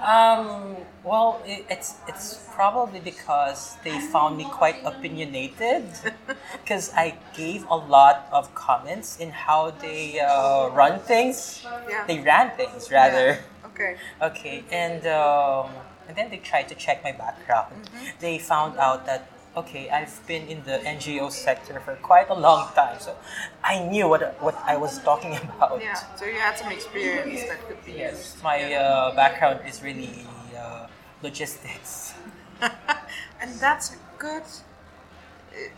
Um, 0.00 0.76
well, 1.04 1.42
it, 1.44 1.66
it's 1.68 1.94
it's 2.08 2.44
probably 2.54 3.00
because 3.00 3.76
they 3.84 3.98
found 4.00 4.36
me 4.36 4.44
quite 4.44 4.76
opinionated, 4.84 5.84
because 6.52 6.92
I 6.94 7.16
gave 7.34 7.66
a 7.68 7.76
lot 7.76 8.28
of 8.32 8.54
comments 8.54 9.18
in 9.18 9.30
how 9.30 9.70
they 9.70 10.20
uh, 10.20 10.68
run 10.70 11.00
things. 11.00 11.64
Yeah. 11.88 12.06
They 12.06 12.20
ran 12.20 12.56
things 12.56 12.90
rather. 12.90 13.38
Yeah. 13.38 13.66
Okay. 13.66 13.96
Okay, 14.22 14.64
and 14.72 15.06
um, 15.06 15.70
and 16.08 16.16
then 16.16 16.30
they 16.30 16.38
tried 16.38 16.68
to 16.68 16.74
check 16.74 17.04
my 17.04 17.12
background. 17.12 17.90
They 18.20 18.38
found 18.38 18.78
out 18.78 19.04
that 19.06 19.28
okay, 19.56 19.88
I've 19.90 20.14
been 20.26 20.46
in 20.48 20.62
the 20.64 20.78
NGO 20.84 21.30
sector 21.30 21.80
for 21.80 21.94
quite 21.96 22.28
a 22.30 22.34
long 22.34 22.68
time, 22.74 22.98
so 23.00 23.16
I 23.64 23.78
knew 23.80 24.08
what 24.08 24.22
what 24.42 24.56
I 24.66 24.76
was 24.76 24.98
talking 25.02 25.36
about. 25.56 25.80
Yeah. 25.80 25.94
So 26.16 26.24
you 26.26 26.38
had 26.40 26.56
some 26.58 26.70
experience 26.72 27.44
that 27.48 27.60
could 27.68 27.84
be 27.84 27.92
Yes, 27.92 28.14
used. 28.36 28.42
my 28.44 28.58
uh, 28.74 29.14
background 29.14 29.60
is 29.66 29.82
really 29.82 30.26
uh, 30.56 30.86
logistics. 31.22 32.14
and 33.40 33.50
that's 33.60 33.92
a 33.94 33.98
good. 34.18 34.44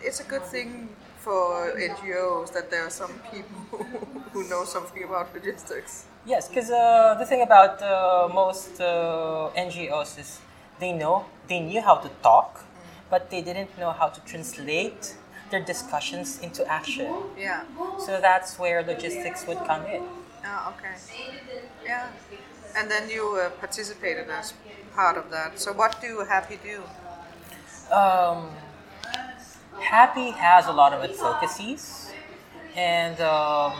It's 0.02 0.20
a 0.20 0.24
good 0.24 0.42
thing 0.44 0.88
for 1.18 1.72
NGOs 1.78 2.52
that 2.52 2.70
there 2.70 2.84
are 2.86 2.90
some 2.90 3.12
people 3.32 3.84
who 4.32 4.48
know 4.48 4.64
something 4.64 5.04
about 5.04 5.32
logistics. 5.34 6.06
Yes, 6.26 6.48
because 6.48 6.70
uh, 6.70 7.14
the 7.18 7.24
thing 7.26 7.42
about 7.42 7.80
uh, 7.82 8.28
most 8.32 8.80
uh, 8.80 9.50
NGOs 9.56 10.18
is 10.18 10.40
they 10.80 10.92
know 10.92 11.26
they 11.48 11.60
knew 11.60 11.80
how 11.80 11.96
to 11.96 12.08
talk, 12.22 12.64
but 13.10 13.30
they 13.30 13.42
didn't 13.42 13.76
know 13.78 13.92
how 13.92 14.08
to 14.08 14.20
translate 14.22 15.14
their 15.50 15.64
discussions 15.64 16.38
into 16.40 16.66
action. 16.66 17.12
Yeah. 17.36 17.64
So 17.98 18.20
that's 18.20 18.58
where 18.58 18.82
logistics 18.82 19.46
would 19.46 19.58
come 19.66 19.84
in. 19.86 20.02
Oh, 20.44 20.74
okay. 20.76 20.94
Yeah. 21.84 22.08
And 22.76 22.90
then 22.90 23.08
you 23.08 23.36
uh, 23.36 23.50
participated 23.50 24.28
as 24.30 24.52
part 24.94 25.16
of 25.16 25.30
that. 25.30 25.58
So 25.58 25.72
what 25.72 26.00
do 26.00 26.24
HAPI 26.24 26.58
do? 26.62 26.82
Um, 27.92 28.50
HAPI 29.80 30.32
has 30.34 30.66
a 30.66 30.72
lot 30.72 30.92
of 30.92 31.02
advocacies, 31.02 32.12
and 32.76 33.18
um, 33.20 33.72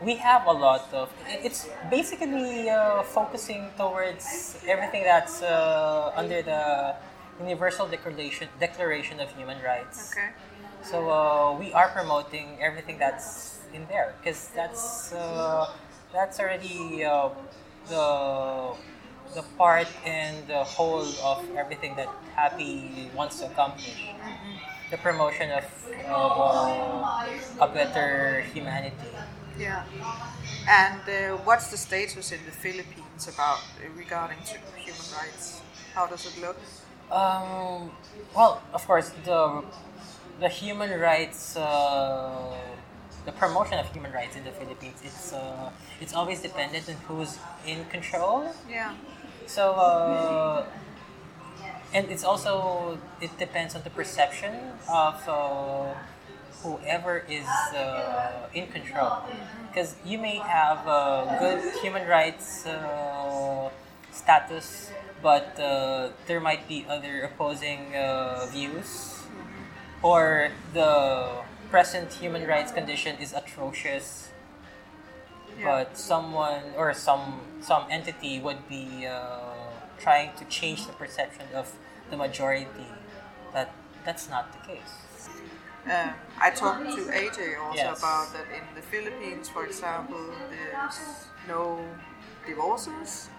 we 0.00 0.14
have 0.16 0.46
a 0.46 0.52
lot 0.52 0.88
of. 0.92 1.10
It's 1.26 1.68
basically 1.90 2.70
uh, 2.70 3.02
focusing 3.02 3.70
towards 3.76 4.58
everything 4.68 5.02
that's 5.02 5.42
uh, 5.42 6.12
under 6.14 6.42
the 6.42 6.94
Universal 7.40 7.88
Declaration 7.88 8.48
Declaration 8.58 9.20
of 9.20 9.30
Human 9.36 9.62
Rights. 9.62 10.12
Okay. 10.12 10.30
So 10.82 11.10
uh, 11.10 11.56
we 11.58 11.72
are 11.72 11.88
promoting 11.88 12.58
everything 12.60 12.98
that's 12.98 13.58
in 13.74 13.86
there 13.88 14.14
because 14.20 14.48
that's 14.54 15.12
uh, 15.12 15.66
that's 16.12 16.40
already 16.40 17.04
uh, 17.04 17.28
the 17.88 18.72
the 19.34 19.42
part 19.58 19.88
and 20.04 20.46
the 20.46 20.64
whole 20.64 21.06
of 21.22 21.44
everything 21.56 21.96
that 21.96 22.08
HAPI 22.36 23.12
wants 23.14 23.40
to 23.40 23.46
accomplish. 23.46 24.14
The 24.90 24.96
promotion 24.98 25.50
of, 25.50 25.64
of 26.08 26.32
uh, 26.38 27.64
a 27.64 27.68
better 27.68 28.42
humanity. 28.54 29.10
Yeah. 29.58 29.82
And 30.68 31.00
uh, 31.08 31.36
what's 31.44 31.70
the 31.70 31.76
status 31.76 32.32
in 32.32 32.40
the 32.44 32.52
Philippines 32.52 33.28
about 33.28 33.58
uh, 33.82 33.88
regarding 33.96 34.38
to 34.46 34.58
human 34.78 35.06
rights? 35.18 35.60
How 35.94 36.06
does 36.06 36.26
it 36.26 36.40
look? 36.40 36.56
Um, 37.10 37.90
well, 38.34 38.62
of 38.72 38.86
course, 38.86 39.10
the 39.24 39.62
the 40.40 40.48
human 40.48 40.98
rights, 41.00 41.56
uh, 41.56 42.56
the 43.24 43.32
promotion 43.32 43.78
of 43.78 43.86
human 43.92 44.12
rights 44.12 44.36
in 44.36 44.44
the 44.44 44.50
Philippines, 44.50 45.00
it's 45.04 45.32
uh, 45.32 45.70
it's 46.00 46.14
always 46.14 46.42
dependent 46.42 46.88
on 46.88 46.96
who's 47.06 47.38
in 47.66 47.84
control. 47.86 48.52
Yeah. 48.68 48.94
So, 49.46 49.72
uh, 49.74 50.66
and 51.94 52.10
it's 52.10 52.24
also 52.24 52.98
it 53.20 53.30
depends 53.38 53.74
on 53.74 53.82
the 53.82 53.90
perception 53.90 54.54
of 54.90 55.22
uh, 55.28 55.94
whoever 56.62 57.24
is 57.28 57.46
uh, 57.74 58.48
in 58.52 58.66
control. 58.68 59.22
Because 59.68 59.94
you 60.04 60.18
may 60.18 60.38
have 60.38 60.86
a 60.86 61.36
good 61.38 61.60
human 61.82 62.08
rights 62.08 62.66
uh, 62.66 63.70
status, 64.10 64.90
but 65.22 65.58
uh, 65.58 66.10
there 66.26 66.40
might 66.40 66.68
be 66.68 66.86
other 66.88 67.22
opposing 67.22 67.94
uh, 67.96 68.46
views, 68.52 69.22
or 70.02 70.50
the 70.74 71.42
present 71.70 72.12
human 72.12 72.46
rights 72.46 72.72
condition 72.72 73.16
is 73.18 73.32
atrocious 73.32 74.28
Yeah. 75.58 75.64
but 75.88 75.96
someone 75.96 76.62
or 76.76 76.92
some 76.92 77.40
some 77.62 77.86
entity 77.90 78.40
would 78.40 78.68
be 78.68 79.06
uh, 79.06 79.54
trying 79.98 80.30
to 80.36 80.44
change 80.52 80.86
the 80.86 80.92
perception 80.92 81.46
of 81.54 81.72
the 82.10 82.16
majority 82.16 82.86
that 83.52 83.72
that's 84.04 84.28
not 84.28 84.52
the 84.52 84.60
case 84.68 84.92
Um, 85.86 86.10
I 86.42 86.50
talked 86.50 86.82
to 86.98 87.02
AJ 87.14 87.56
also 87.62 87.76
Yes. 87.78 87.98
about 88.02 88.32
that 88.34 88.46
in 88.50 88.64
the 88.74 88.82
Philippines, 88.82 89.48
for 89.48 89.64
example, 89.64 90.18
there's 90.50 90.98
no 91.46 91.78
divorces. 92.46 93.30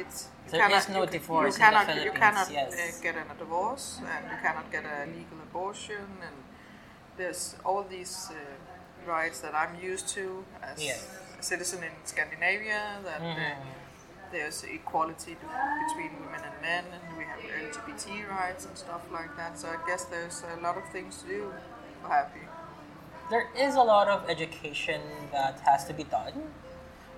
It's 0.00 0.28
There 0.50 0.70
is 0.70 0.88
no 0.88 1.02
you, 1.02 1.06
divorce 1.18 1.58
You 1.58 1.66
in 1.66 1.72
the 1.72 1.78
cannot, 1.78 2.04
you 2.04 2.12
cannot 2.12 2.48
yes. 2.50 2.72
uh, 2.72 3.02
get 3.02 3.14
a 3.16 3.24
divorce, 3.38 3.86
and 4.12 4.22
you 4.32 4.38
cannot 4.44 4.70
get 4.70 4.84
a 4.84 4.98
legal 5.18 5.38
abortion, 5.50 6.06
and 6.26 6.36
there's 7.18 7.56
all 7.64 7.82
these 7.82 8.30
uh, 8.30 9.10
rights 9.10 9.40
that 9.40 9.54
I'm 9.54 9.74
used 9.92 10.08
to 10.16 10.44
as 10.62 10.78
Yes. 10.82 11.04
a 11.38 11.42
citizen 11.42 11.80
in 11.88 11.92
Scandinavia. 12.04 12.80
That 13.04 13.20
uh, 13.20 13.34
Mhm. 13.34 13.56
there's 14.32 14.58
equality 14.64 15.34
between 15.84 16.12
women 16.24 16.42
and 16.48 16.56
men, 16.70 16.84
and 16.96 17.04
we 17.18 17.24
have 17.30 17.40
LGBT 17.62 18.06
rights 18.40 18.62
and 18.66 18.74
stuff 18.84 19.02
like 19.18 19.32
that. 19.40 19.58
So 19.60 19.66
I 19.68 19.78
guess 19.88 20.04
there's 20.14 20.38
a 20.56 20.60
lot 20.66 20.76
of 20.76 20.84
things 20.94 21.22
to 21.22 21.26
do 21.28 21.42
for 22.02 22.08
HAPI. 22.08 22.44
there 23.30 23.46
is 23.66 23.74
a 23.74 23.82
lot 23.94 24.08
of 24.08 24.18
education 24.30 25.00
that 25.32 25.54
has 25.68 25.84
to 25.84 25.92
be 25.92 26.04
done 26.04 26.32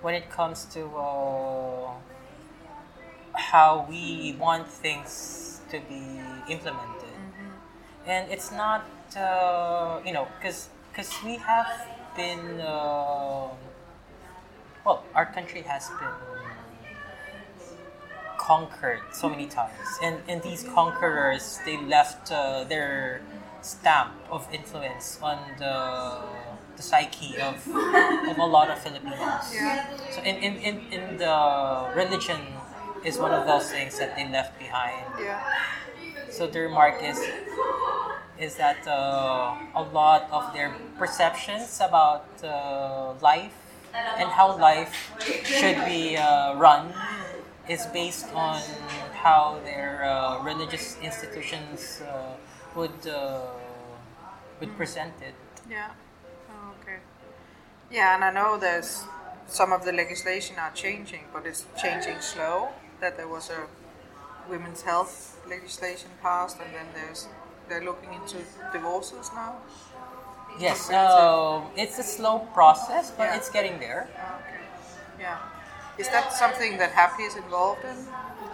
when 0.01 0.13
it 0.21 0.29
comes 0.29 0.65
to 0.75 0.81
uh, 0.97 1.91
how 3.33 3.85
we 3.89 4.35
want 4.39 4.67
things 4.67 5.61
to 5.69 5.79
be 5.89 6.19
implemented. 6.49 7.15
And 8.05 8.31
it's 8.31 8.51
not 8.51 8.85
uh, 9.15 10.01
you 10.05 10.13
know 10.13 10.27
because 10.37 10.69
because 10.91 11.11
we 11.23 11.37
have 11.37 11.87
been 12.15 12.59
uh, 12.61 13.47
well 14.85 15.03
our 15.15 15.25
country 15.25 15.61
has 15.61 15.89
been 15.99 16.15
conquered 18.37 19.01
so 19.13 19.29
many 19.29 19.47
times. 19.47 19.87
And 20.01 20.17
and 20.27 20.41
these 20.41 20.63
conquerors 20.63 21.59
they 21.65 21.77
left 21.77 22.31
uh, 22.31 22.63
their 22.65 23.21
stamp 23.61 24.11
of 24.29 24.47
influence 24.51 25.19
on 25.21 25.37
the 25.59 26.19
the 26.75 26.83
psyche 26.83 27.37
of 27.37 27.55
of 28.31 28.37
a 28.37 28.45
lot 28.45 28.69
of 28.69 28.79
Filipinos. 28.79 29.53
Yeah. 29.53 29.85
so 30.09 30.21
in, 30.23 30.35
in, 30.41 30.53
in, 30.57 30.75
in 30.91 31.17
the 31.17 31.37
religion 31.95 32.41
is 33.03 33.17
one 33.17 33.31
of 33.31 33.45
those 33.47 33.69
things 33.71 33.97
that 33.99 34.15
they 34.15 34.27
left 34.29 34.57
behind 34.59 35.05
Yeah. 35.19 35.41
so 36.29 36.47
their 36.47 36.69
mark 36.69 37.01
is 37.01 37.19
is 38.39 38.55
that 38.55 38.81
uh, 38.87 39.53
a 39.75 39.83
lot 39.93 40.25
of 40.31 40.53
their 40.53 40.73
perceptions 40.97 41.79
about 41.79 42.25
uh, 42.43 43.13
life 43.21 43.53
and 44.17 44.29
how 44.29 44.57
life 44.57 45.13
should 45.45 45.77
be 45.85 46.17
uh, 46.17 46.55
run 46.55 46.93
is 47.69 47.85
based 47.93 48.25
on 48.33 48.59
how 49.13 49.59
their 49.63 50.03
uh, 50.03 50.41
religious 50.43 50.97
institutions 51.03 52.01
uh, 52.01 52.33
would 52.75 53.05
uh, 53.07 53.41
would 54.59 54.75
present 54.77 55.13
it. 55.21 55.35
Yeah. 55.69 55.91
Oh, 56.49 56.73
okay. 56.81 56.97
Yeah, 57.91 58.15
and 58.15 58.23
I 58.23 58.31
know 58.31 58.57
there's 58.57 59.03
some 59.47 59.71
of 59.71 59.85
the 59.85 59.91
legislation 59.91 60.55
are 60.57 60.71
changing, 60.71 61.25
but 61.33 61.45
it's 61.45 61.65
changing 61.81 62.21
slow. 62.21 62.69
That 63.01 63.17
there 63.17 63.27
was 63.27 63.49
a 63.49 63.65
women's 64.49 64.83
health 64.83 65.39
legislation 65.49 66.09
passed, 66.21 66.57
and 66.63 66.73
then 66.73 66.85
there's 66.93 67.27
they're 67.67 67.83
looking 67.83 68.13
into 68.13 68.37
divorces 68.71 69.31
now. 69.33 69.55
Yes, 70.59 70.89
What 70.89 70.89
is 70.89 70.89
it? 70.89 70.95
uh, 70.95 71.61
it's 71.83 71.97
a 71.99 72.03
slow 72.03 72.39
process, 72.53 73.11
but 73.11 73.23
Yeah. 73.25 73.35
it's 73.37 73.49
getting 73.49 73.79
there. 73.79 74.07
Okay. 74.41 74.61
Yeah. 75.19 75.37
Is 75.97 76.09
that 76.09 76.31
something 76.33 76.77
that 76.77 76.91
HAPI 76.93 77.25
is 77.27 77.35
involved 77.35 77.83
in? 77.85 77.97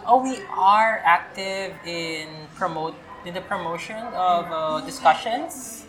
Oh, 0.06 0.22
we 0.22 0.40
are 0.56 1.02
active 1.04 1.74
in 1.86 2.28
promote 2.56 2.96
in 3.26 3.34
the 3.34 3.42
promotion 3.42 3.98
of 4.16 4.46
uh, 4.52 4.80
discussions, 4.86 5.86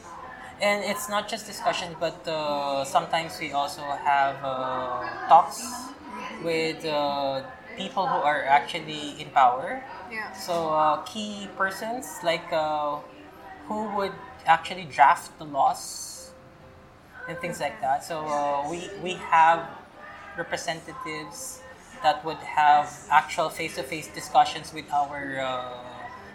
and 0.60 0.82
it's 0.82 1.08
not 1.08 1.28
just 1.28 1.46
discussions, 1.46 1.94
but 2.00 2.26
uh, 2.26 2.84
sometimes 2.84 3.38
we 3.38 3.52
also 3.52 3.82
have 3.82 4.36
uh, 4.42 5.04
talks 5.28 5.62
with 6.42 6.84
uh, 6.84 7.42
people 7.78 8.06
who 8.06 8.20
are 8.20 8.44
actually 8.44 9.20
in 9.20 9.30
power. 9.30 9.82
Yeah. 10.10 10.32
So 10.32 10.70
uh, 10.74 11.02
key 11.02 11.48
persons 11.56 12.18
like 12.22 12.52
uh, 12.52 12.98
who 13.66 13.88
would 13.96 14.12
actually 14.46 14.84
draft 14.84 15.38
the 15.38 15.44
laws 15.44 16.30
and 17.28 17.38
things 17.38 17.60
like 17.60 17.80
that. 17.80 18.04
So 18.04 18.26
uh, 18.26 18.68
we 18.70 18.90
we 19.02 19.14
have 19.30 19.66
representatives 20.36 21.60
that 22.02 22.24
would 22.24 22.38
have 22.38 22.86
actual 23.10 23.48
face-to-face 23.48 24.08
discussions 24.14 24.72
with 24.72 24.86
our 24.92 25.40
uh, 25.40 25.74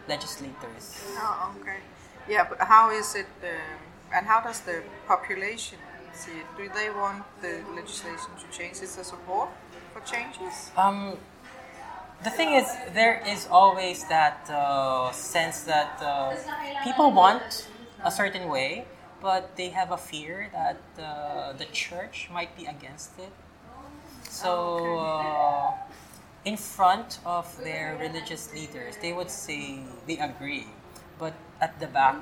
legislators. 0.08 0.86
Oh, 1.18 1.56
okay. 1.62 1.80
Yeah, 2.28 2.46
but 2.50 2.60
how 2.60 2.92
is 2.92 3.16
it, 3.16 3.28
um, 3.44 3.80
and 4.14 4.28
how 4.28 4.42
does 4.42 4.60
the 4.62 4.84
population 5.08 5.78
see 6.14 6.32
it? 6.32 6.48
Do 6.58 6.70
they 6.76 6.90
want 6.90 7.24
the 7.42 7.64
legislation 7.76 8.32
to 8.42 8.58
change? 8.58 8.82
Is 8.82 8.96
there 8.96 9.04
support 9.04 9.50
for 9.94 10.02
changes? 10.02 10.72
Um, 10.78 11.18
the 12.24 12.30
thing 12.30 12.54
is, 12.54 12.66
there 12.94 13.22
is 13.28 13.48
always 13.52 14.06
that 14.06 14.50
uh, 14.50 15.12
sense 15.12 15.62
that 15.62 16.02
uh, 16.02 16.36
people 16.84 17.12
want 17.12 17.68
a 18.04 18.12
certain 18.12 18.48
way, 18.50 18.86
but 19.22 19.56
they 19.56 19.70
have 19.70 19.92
a 19.92 19.98
fear 19.98 20.50
that 20.52 20.80
uh, 21.02 21.54
the 21.54 21.66
church 21.66 22.30
might 22.32 22.56
be 22.58 22.66
against 22.66 23.18
it. 23.20 23.32
So, 24.30 24.98
uh, 24.98 25.72
in 26.46 26.58
front 26.58 27.20
of 27.26 27.46
their 27.64 27.98
religious 27.98 28.54
leaders, 28.54 28.98
they 29.02 29.14
would 29.14 29.30
say 29.30 29.80
they 30.08 30.18
agree, 30.18 30.68
but 31.20 31.34
at 31.62 31.80
the 31.80 31.88
back, 31.88 32.18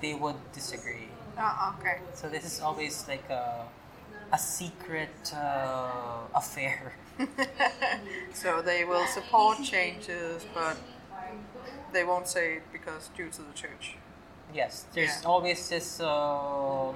they 0.00 0.14
would 0.14 0.36
disagree. 0.52 1.08
Oh, 1.38 1.74
okay. 1.80 1.98
So 2.14 2.28
this 2.28 2.44
is 2.44 2.60
always 2.60 3.06
like 3.08 3.28
a, 3.30 3.64
a 4.34 4.38
secret 4.38 5.32
uh, 5.34 6.26
affair. 6.34 6.94
So 8.34 8.60
they 8.62 8.84
will 8.84 9.06
support 9.06 9.62
changes, 9.62 10.44
but 10.52 10.76
they 11.92 12.04
won't 12.04 12.26
say 12.28 12.54
it 12.58 12.62
because 12.72 13.08
due 13.16 13.30
to 13.30 13.42
the 13.42 13.52
church. 13.54 13.96
Yes, 14.52 14.86
there's 14.94 15.22
Yeah. 15.22 15.28
always 15.30 15.68
this 15.68 16.00
uh, 16.00 16.92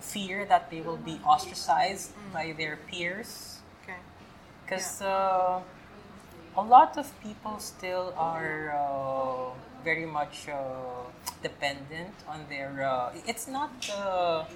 fear 0.00 0.44
that 0.52 0.70
they 0.70 0.80
will 0.86 0.98
be 1.12 1.16
ostracized 1.24 2.12
by 2.32 2.52
their 2.60 2.76
peers 2.88 3.60
Okay. 3.82 3.98
because 4.64 5.00
uh, 5.02 5.60
a 6.56 6.62
lot 6.62 6.96
of 6.98 7.06
people 7.22 7.58
still 7.58 8.14
are 8.16 8.72
uh, 8.76 9.52
very 9.84 10.06
much 10.06 10.48
uh, 10.48 10.56
dependent 11.42 12.14
on 12.28 12.46
their. 12.48 12.70
Uh, 12.86 13.12
it's 13.26 13.46
not 13.48 13.70
the 13.82 14.46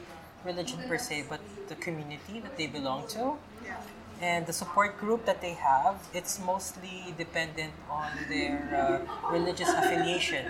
religion 0.45 0.81
per 0.89 0.99
se, 0.99 1.25
but 1.29 1.40
the 1.71 1.77
community 1.77 2.41
that 2.45 2.59
they 2.59 2.67
belong 2.67 3.09
to. 3.09 3.25
Yeah. 3.65 3.81
And 4.21 4.47
the 4.47 4.53
support 4.53 4.99
group 4.99 5.25
that 5.25 5.41
they 5.41 5.55
have, 5.55 5.97
it's 6.13 6.39
mostly 6.53 7.15
dependent 7.17 7.73
on 7.89 8.11
their 8.29 8.59
uh, 8.77 9.33
religious 9.33 9.71
affiliation. 9.71 10.45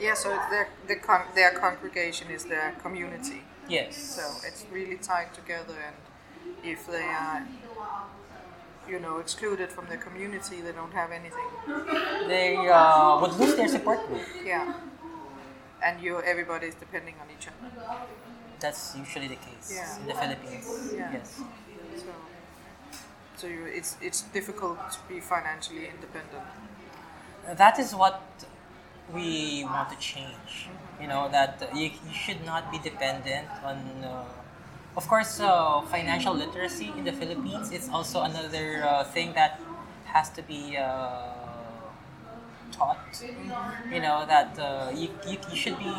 Yeah. 0.00 0.14
So 0.14 0.30
their 0.50 0.66
the 0.88 0.96
con- 0.96 1.30
their 1.36 1.52
congregation 1.64 2.26
is 2.36 2.42
their 2.44 2.72
community. 2.82 3.42
Yes. 3.68 3.96
So 4.18 4.24
it's 4.48 4.66
really 4.72 4.96
tied 4.96 5.32
together, 5.40 5.76
and 5.88 5.96
if 6.64 6.80
they 6.94 7.08
are, 7.24 7.46
you 8.90 8.98
know, 8.98 9.18
excluded 9.18 9.70
from 9.70 9.86
the 9.92 9.96
community, 9.96 10.60
they 10.60 10.72
don't 10.72 10.92
have 10.92 11.10
anything. 11.12 11.50
they 12.26 12.56
uh, 12.56 13.20
would 13.20 13.34
lose 13.38 13.54
their 13.54 13.68
support 13.68 14.00
group. 14.08 14.26
Yeah. 14.44 14.74
And 15.86 16.00
you, 16.02 16.20
everybody 16.22 16.66
is 16.68 16.74
depending 16.74 17.14
on 17.22 17.26
each 17.36 17.46
other. 17.46 17.68
That's 18.64 18.96
usually 18.96 19.28
the 19.28 19.40
case 19.48 19.68
Yeah. 19.70 20.00
in 20.00 20.06
the 20.10 20.14
Philippines. 20.22 20.66
Yeah. 20.96 21.12
Yes. 21.16 21.28
So, 22.02 22.10
so 23.36 23.46
you, 23.46 23.66
it's 23.66 23.96
it's 24.00 24.20
difficult 24.38 24.78
to 24.94 24.98
be 25.08 25.20
financially 25.20 25.86
independent. 25.94 26.46
That 27.62 27.78
is 27.78 27.94
what 27.94 28.22
we 29.12 29.64
want 29.64 29.90
to 29.90 29.98
change. 29.98 30.68
You 31.00 31.08
know 31.08 31.28
that 31.30 31.60
you, 31.74 31.90
you 32.08 32.14
should 32.14 32.44
not 32.44 32.70
be 32.72 32.78
dependent 32.78 33.48
on. 33.64 33.76
Uh, 34.02 34.24
of 34.96 35.08
course, 35.08 35.40
uh, 35.40 35.82
financial 35.90 36.32
literacy 36.34 36.92
in 36.96 37.04
the 37.04 37.12
Philippines 37.12 37.72
is 37.72 37.88
also 37.92 38.22
another 38.22 38.84
uh, 38.86 39.02
thing 39.04 39.32
that 39.34 39.60
has 40.04 40.30
to 40.30 40.42
be 40.42 40.76
uh, 40.78 41.43
taught. 42.76 42.98
You 43.90 44.00
know 44.00 44.24
that 44.26 44.58
uh, 44.58 44.90
you, 44.94 45.08
you, 45.26 45.38
you 45.50 45.56
should 45.56 45.78
be 45.78 45.92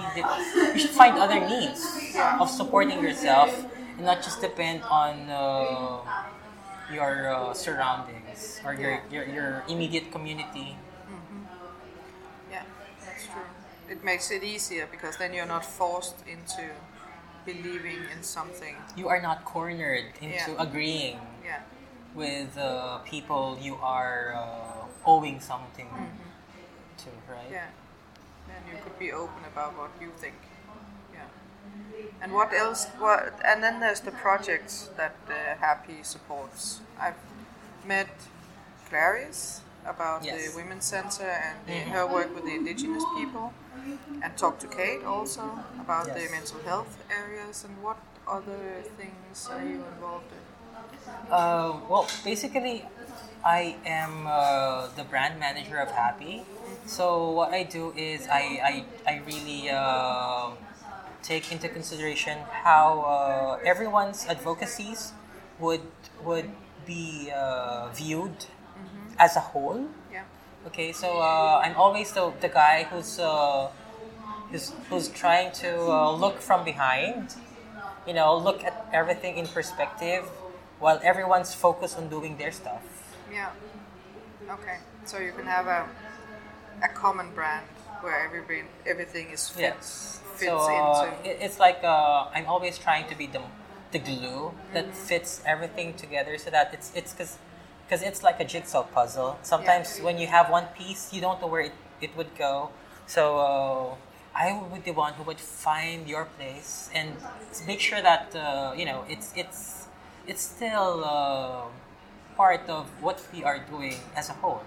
you 0.73 0.79
should 0.79 0.91
find 0.91 1.17
other 1.17 1.39
means 1.39 1.79
of 2.39 2.49
supporting 2.49 2.99
yourself 3.01 3.65
and 3.97 4.05
not 4.05 4.21
just 4.23 4.41
depend 4.41 4.81
on 4.89 5.29
uh, 5.29 6.01
your 6.91 7.29
uh, 7.29 7.53
surroundings 7.53 8.61
or 8.65 8.73
your, 8.73 8.99
your, 9.11 9.25
your 9.25 9.63
immediate 9.67 10.11
community. 10.11 10.77
Yeah, 12.51 12.63
that's 13.05 13.25
true. 13.25 13.41
It 13.89 14.03
makes 14.03 14.31
it 14.31 14.43
easier 14.43 14.87
because 14.89 15.17
then 15.17 15.33
you're 15.33 15.45
not 15.45 15.65
forced 15.65 16.15
into 16.27 16.69
believing 17.45 17.99
in 18.15 18.23
something. 18.23 18.75
You 18.95 19.07
are 19.09 19.21
not 19.21 19.45
cornered 19.45 20.05
into 20.21 20.51
Yeah. 20.51 20.61
agreeing 20.63 21.19
Yeah. 21.45 21.61
with 22.15 22.57
uh, 22.57 22.99
people 23.05 23.57
you 23.61 23.75
are 23.81 24.33
uh, 24.35 24.87
owing 25.05 25.39
something 25.39 25.89
to, 27.05 27.11
right? 27.33 27.49
Yeah. 27.51 27.67
Then 28.47 28.61
you 28.69 28.77
could 28.83 28.97
be 28.99 29.11
open 29.11 29.43
about 29.53 29.77
what 29.77 29.91
you 30.01 30.11
think. 30.17 30.35
Yeah. 31.13 31.29
And 32.21 32.33
what 32.33 32.53
else? 32.53 32.85
What? 32.99 33.33
And 33.43 33.63
then 33.63 33.79
there's 33.79 34.01
the 34.01 34.11
projects 34.11 34.89
that 34.97 35.15
uh, 35.29 35.55
HAPI 35.65 36.05
supports. 36.05 36.81
I've 36.99 37.19
met 37.87 38.09
Clarice 38.89 39.61
about 39.85 40.23
Yes. 40.23 40.49
the 40.51 40.55
Women's 40.57 40.85
Center 40.85 41.29
and 41.29 41.57
the, 41.67 41.73
Mhm. 41.73 41.91
her 41.95 42.05
work 42.07 42.33
with 42.35 42.45
the 42.45 42.55
indigenous 42.55 43.03
people, 43.17 43.53
and 44.23 44.31
talk 44.37 44.57
to 44.59 44.67
Kate 44.67 45.03
also 45.03 45.43
about 45.79 46.05
the 46.05 46.27
mental 46.37 46.59
health 46.65 46.97
areas. 47.21 47.63
And 47.65 47.73
what 47.83 47.97
other 48.27 48.81
things 48.97 49.47
are 49.51 49.61
you 49.61 49.83
involved 49.93 50.31
in? 50.37 50.43
Uh, 51.31 51.79
well, 51.89 52.07
basically, 52.23 52.87
I 53.45 53.75
am 53.85 54.25
uh, 54.25 54.87
the 54.95 55.03
brand 55.03 55.39
manager 55.39 55.77
of 55.77 55.89
HAPI. 55.89 56.43
So 56.87 57.31
what 57.31 57.53
I 57.53 57.63
do 57.63 57.93
is 57.95 58.27
I 58.27 58.43
I, 58.71 58.73
I 59.05 59.21
really 59.25 59.69
uh, 59.69 60.49
take 61.21 61.51
into 61.51 61.69
consideration 61.69 62.39
how 62.65 63.01
uh, 63.01 63.59
everyone's 63.63 64.25
advocacies 64.27 65.13
would 65.59 65.85
would 66.23 66.49
be 66.85 67.31
uh, 67.31 67.89
viewed 67.93 68.45
as 69.19 69.35
a 69.35 69.39
whole. 69.39 69.85
Yeah. 70.11 70.23
Okay, 70.67 70.91
so 70.91 71.19
uh, 71.19 71.61
I'm 71.63 71.75
always 71.75 72.11
the, 72.13 72.33
the 72.41 72.49
guy 72.49 72.83
who's, 72.89 73.19
uh, 73.19 73.69
who's 74.51 74.73
who's 74.89 75.09
trying 75.09 75.51
to 75.61 75.77
uh, 75.77 76.11
look 76.11 76.41
from 76.41 76.65
behind, 76.65 77.35
you 78.07 78.13
know, 78.13 78.35
look 78.37 78.63
at 78.63 78.89
everything 78.91 79.37
in 79.37 79.45
perspective, 79.47 80.25
while 80.79 80.99
everyone's 81.03 81.53
focused 81.53 81.97
on 81.97 82.09
doing 82.09 82.37
their 82.37 82.51
stuff. 82.51 82.94
Yeah. 83.35 83.51
Okay. 84.49 84.77
So 85.05 85.19
you 85.19 85.33
can 85.33 85.45
have 85.45 85.67
a 85.67 85.87
a 86.83 86.89
common 86.89 87.31
brand 87.33 87.65
where 88.01 88.19
everything 88.25 88.65
everything 88.85 89.29
is 89.31 89.49
fits 89.49 90.19
fits 90.35 90.45
So 90.45 90.57
uh, 90.57 91.05
into. 91.05 91.29
it, 91.29 91.37
it's 91.41 91.59
like 91.59 91.79
uh, 91.83 92.27
I'm 92.33 92.47
always 92.47 92.77
trying 92.77 93.07
to 93.09 93.15
be 93.17 93.27
the 93.27 93.41
the 93.91 93.99
glue 93.99 94.53
that 94.73 94.95
fits 94.95 95.41
everything 95.45 95.93
together, 95.95 96.37
so 96.37 96.49
that 96.51 96.73
it's 96.73 96.91
it's 96.95 97.13
because 97.13 97.37
because 97.87 98.01
it's 98.03 98.23
like 98.23 98.39
a 98.39 98.45
jigsaw 98.45 98.83
puzzle. 98.83 99.37
Sometimes 99.43 99.99
when 99.99 100.17
you 100.17 100.27
have 100.27 100.49
one 100.49 100.67
piece, 100.77 101.13
you 101.13 101.21
don't 101.21 101.41
know 101.41 101.47
where 101.47 101.61
it, 101.69 101.73
it 102.01 102.11
would 102.17 102.35
go. 102.37 102.69
So 103.07 103.39
uh, 103.39 103.95
I 104.35 104.53
would 104.59 104.73
be 104.83 104.91
the 104.91 104.97
one 104.97 105.13
who 105.13 105.23
would 105.23 105.39
find 105.39 106.07
your 106.07 106.25
place 106.37 106.89
and 106.93 107.13
make 107.67 107.79
sure 107.79 108.01
that 108.01 108.35
uh, 108.35 108.73
you 108.77 108.85
know 108.85 109.05
it's 109.09 109.33
it's 109.35 109.87
it's 110.27 110.41
still 110.43 111.03
uh, 111.05 111.65
part 112.37 112.69
of 112.69 112.85
what 113.01 113.21
we 113.33 113.43
are 113.43 113.59
doing 113.69 113.95
as 114.15 114.29
a 114.29 114.33
whole. 114.33 114.61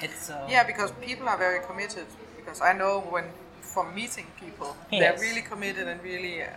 It's 0.00 0.30
uh, 0.30 0.46
Yeah, 0.50 0.64
because 0.64 0.90
people 1.00 1.28
are 1.28 1.38
very 1.38 1.60
committed. 1.64 2.06
Because 2.36 2.60
I 2.60 2.72
know 2.72 3.00
when 3.00 3.24
from 3.60 3.94
meeting 3.94 4.26
people, 4.40 4.76
Yes. 4.90 5.00
they're 5.00 5.20
really 5.28 5.42
committed 5.42 5.86
and 5.88 6.02
really 6.02 6.42
uh, 6.42 6.48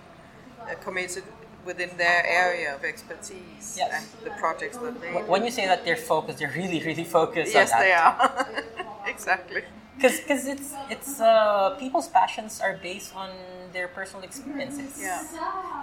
committed 0.84 1.24
within 1.66 1.90
their 1.98 2.26
area 2.26 2.76
of 2.76 2.84
expertise 2.84 3.76
Yes. 3.78 3.92
and 3.96 4.06
the 4.26 4.32
projects 4.40 4.78
that 4.78 5.00
they. 5.02 5.12
when 5.34 5.44
you 5.46 5.52
say 5.52 5.66
that 5.68 5.84
they're 5.86 6.04
focused, 6.14 6.38
they're 6.40 6.54
really 6.64 6.82
really 6.90 7.04
focused 7.20 7.54
yes, 7.54 7.72
on 7.72 7.80
that. 7.80 7.84
they 7.86 7.94
are. 7.94 9.08
exactly. 9.14 9.62
because 9.98 10.46
it's 10.54 10.74
it's 10.90 11.20
uh, 11.22 11.76
people's 11.80 12.08
passions 12.20 12.60
are 12.62 12.76
based 12.90 13.16
on 13.16 13.30
their 13.76 13.88
personal 14.00 14.24
experiences 14.24 14.94
Yeah. 15.02 15.24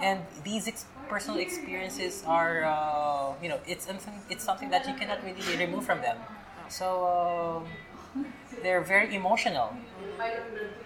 and 0.01 0.19
these 0.45 0.65
ex- 0.73 0.87
personal 1.09 1.39
experiences 1.41 2.25
are 2.27 2.65
uh, 2.65 3.35
you 3.43 3.49
know 3.51 3.61
it's 3.73 3.85
something 3.87 4.15
it's 4.33 4.45
something 4.51 4.71
that 4.75 4.83
you 4.89 4.95
cannot 5.01 5.21
really 5.29 5.45
remove 5.65 5.85
from 5.91 6.01
them 6.07 6.19
so 6.69 6.87
um 7.17 7.63
they're 8.63 8.81
very 8.95 9.15
emotional 9.15 9.69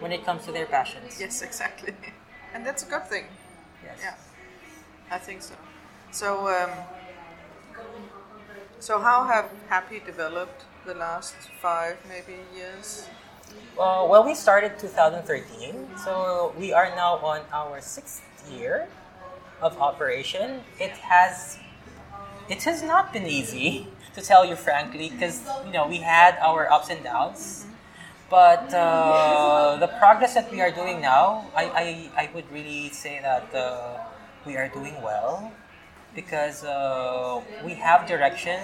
when 0.00 0.12
it 0.12 0.24
comes 0.24 0.44
to 0.44 0.52
their 0.52 0.66
passions 0.66 1.18
Yes, 1.20 1.42
exactly. 1.42 1.94
And 2.54 2.64
that's 2.64 2.82
a 2.84 2.86
good 2.86 3.06
thing. 3.06 3.26
yes 3.84 3.98
Yeah, 4.00 4.14
I 5.10 5.18
think 5.18 5.42
so. 5.42 5.54
So, 6.12 6.48
um, 6.48 6.70
so 8.78 9.00
how 9.00 9.24
have 9.24 9.50
HAPI 9.70 10.04
developed 10.04 10.64
the 10.84 10.94
last 10.94 11.34
five, 11.60 11.98
maybe 12.08 12.38
years? 12.54 13.08
Uh, 13.78 14.06
well, 14.08 14.24
we 14.24 14.34
started 14.34 14.78
2013, 14.78 15.88
so 16.02 16.54
we 16.58 16.72
are 16.72 16.88
now 16.96 17.16
on 17.20 17.42
our 17.52 17.80
sixth 17.80 18.22
year 18.50 18.88
of 19.60 19.76
operation. 19.78 20.60
It 20.80 20.92
has, 21.04 21.58
it 22.48 22.62
has 22.64 22.82
not 22.82 23.12
been 23.12 23.26
easy 23.26 23.86
to 24.14 24.22
tell 24.22 24.44
you 24.44 24.56
frankly, 24.56 25.10
because 25.10 25.44
you 25.66 25.72
know 25.72 25.86
we 25.86 25.98
had 25.98 26.38
our 26.40 26.72
ups 26.72 26.88
and 26.88 27.04
downs. 27.04 27.66
But 28.28 28.74
uh, 28.74 29.76
the 29.78 29.86
progress 29.86 30.34
that 30.34 30.50
we 30.50 30.60
are 30.60 30.72
doing 30.72 31.00
now, 31.00 31.46
I, 31.54 31.64
I, 32.16 32.24
I 32.24 32.30
would 32.34 32.50
really 32.50 32.90
say 32.90 33.20
that 33.22 33.54
uh, 33.54 33.98
we 34.44 34.56
are 34.56 34.68
doing 34.68 35.00
well 35.00 35.52
because 36.14 36.64
uh, 36.64 37.40
we 37.64 37.74
have 37.74 38.08
direction, 38.08 38.58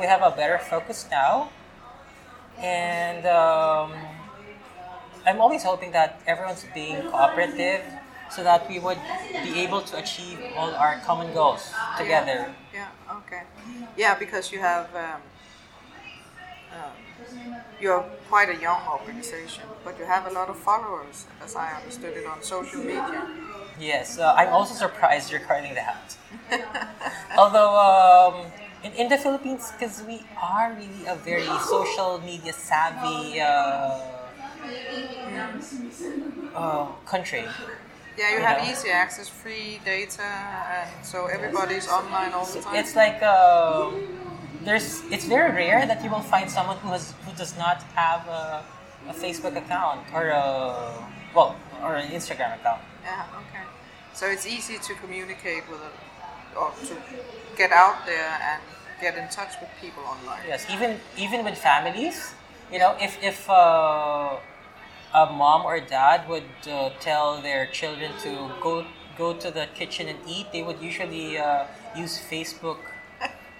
we 0.00 0.06
have 0.06 0.22
a 0.22 0.34
better 0.34 0.58
focus 0.58 1.06
now, 1.10 1.50
and 2.62 3.26
um, 3.26 3.92
I'm 5.26 5.40
always 5.40 5.62
hoping 5.64 5.92
that 5.92 6.20
everyone's 6.26 6.64
being 6.74 7.02
cooperative 7.10 7.82
so 8.30 8.42
that 8.42 8.68
we 8.68 8.78
would 8.78 8.98
be 9.42 9.60
able 9.60 9.82
to 9.82 9.96
achieve 9.98 10.38
all 10.56 10.70
our 10.70 10.98
common 11.00 11.32
goals 11.32 11.72
together. 11.96 12.54
Yeah. 12.72 12.88
Okay. 13.26 13.42
Yeah, 13.96 14.18
because 14.18 14.52
you 14.52 14.60
have 14.60 14.94
um, 14.94 15.20
um, 16.72 16.92
you're 17.80 18.04
quite 18.28 18.48
a 18.48 18.56
young 18.56 18.80
organization, 18.88 19.64
but 19.84 19.98
you 19.98 20.04
have 20.04 20.26
a 20.26 20.30
lot 20.30 20.48
of 20.48 20.56
followers, 20.58 21.26
as 21.42 21.56
I 21.56 21.72
understood 21.74 22.16
it 22.16 22.26
on 22.26 22.42
social 22.42 22.80
media. 22.80 23.26
Yes, 23.78 24.18
uh, 24.18 24.34
I'm 24.36 24.48
also 24.48 24.74
surprised 24.74 25.30
you're 25.30 25.40
regarding 25.40 25.74
that. 25.74 26.16
Although 27.38 27.76
um, 27.76 28.52
in, 28.86 28.92
in 29.00 29.08
the 29.08 29.18
Philippines, 29.18 29.72
because 29.72 30.02
we 30.06 30.22
are 30.40 30.72
really 30.72 31.06
a 31.06 31.16
very 31.16 31.46
social 31.74 32.20
media 32.24 32.52
savvy 32.52 33.40
uh, 33.40 33.98
uh, 36.54 36.86
country. 37.06 37.44
Yeah, 38.18 38.30
you 38.30 38.38
You 38.38 38.44
have 38.44 38.58
know. 38.62 38.70
easy 38.70 38.90
access, 38.90 39.28
free 39.28 39.80
data, 39.84 40.22
and 40.22 41.04
so 41.04 41.26
everybody's 41.26 41.88
online 41.88 42.32
all 42.32 42.46
the 42.46 42.60
time. 42.60 42.74
It's 42.76 42.96
like 42.96 43.20
uh, 43.22 43.90
there's. 44.64 45.02
It's 45.10 45.26
very 45.26 45.52
rare 45.52 45.86
that 45.86 46.02
you 46.02 46.10
will 46.10 46.24
find 46.34 46.50
someone 46.50 46.78
who 46.78 46.88
has 46.96 47.12
who 47.26 47.32
does 47.36 47.56
not 47.58 47.82
have 47.94 48.26
a, 48.28 48.64
a 49.08 49.14
Facebook 49.14 49.56
account 49.56 50.00
or 50.14 50.28
a 50.28 50.44
well 51.34 51.56
or 51.82 51.96
an 51.96 52.08
Instagram 52.08 52.54
account. 52.58 52.80
Yeah, 53.04 53.26
okay. 53.42 53.64
So 54.14 54.26
it's 54.26 54.46
easy 54.46 54.78
to 54.78 54.92
communicate 54.94 55.64
with 55.70 55.82
it, 55.84 55.96
or 56.56 56.72
to 56.88 56.94
get 57.56 57.70
out 57.70 58.06
there 58.06 58.32
and 58.40 58.62
get 59.00 59.16
in 59.16 59.28
touch 59.28 59.54
with 59.60 59.70
people 59.80 60.02
online. 60.04 60.42
Yes, 60.46 60.66
even 60.70 61.00
even 61.16 61.44
with 61.44 61.58
families, 61.58 62.34
you 62.72 62.78
know, 62.78 62.96
if 63.00 63.18
if 63.22 63.48
uh, 63.50 64.36
a 65.14 65.26
mom 65.32 65.64
or 65.64 65.80
dad 65.80 66.28
would 66.28 66.50
uh, 66.70 66.90
tell 67.00 67.40
their 67.40 67.66
children 67.66 68.12
to 68.22 68.50
go 68.60 68.84
go 69.18 69.32
to 69.34 69.50
the 69.50 69.66
kitchen 69.74 70.08
and 70.08 70.18
eat, 70.28 70.46
they 70.52 70.62
would 70.62 70.80
usually 70.80 71.38
uh, 71.38 71.64
use 71.96 72.18
Facebook 72.30 72.78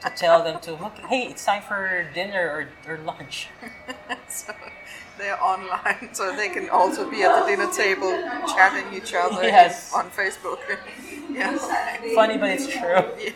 to 0.02 0.10
tell 0.10 0.42
them 0.44 0.60
to 0.60 0.72
look. 0.74 0.96
Hey, 1.08 1.22
it's 1.28 1.44
time 1.44 1.62
for 1.62 2.06
dinner 2.14 2.68
or, 2.86 2.92
or 2.92 2.98
lunch. 2.98 3.48
so 4.28 4.52
they're 5.18 5.42
online, 5.42 6.10
so 6.12 6.36
they 6.36 6.50
can 6.50 6.68
also 6.68 7.08
be 7.10 7.22
at 7.22 7.32
the 7.40 7.46
dinner 7.46 7.70
table 7.72 8.12
chatting 8.54 8.92
each 8.92 9.14
other 9.14 9.42
Yes. 9.42 9.92
on 9.94 10.10
Facebook. 10.10 10.58
yes. 11.32 11.64
Funny, 12.14 12.36
but 12.36 12.50
it's 12.50 12.66
true. 12.68 13.04
Yeah, 13.18 13.32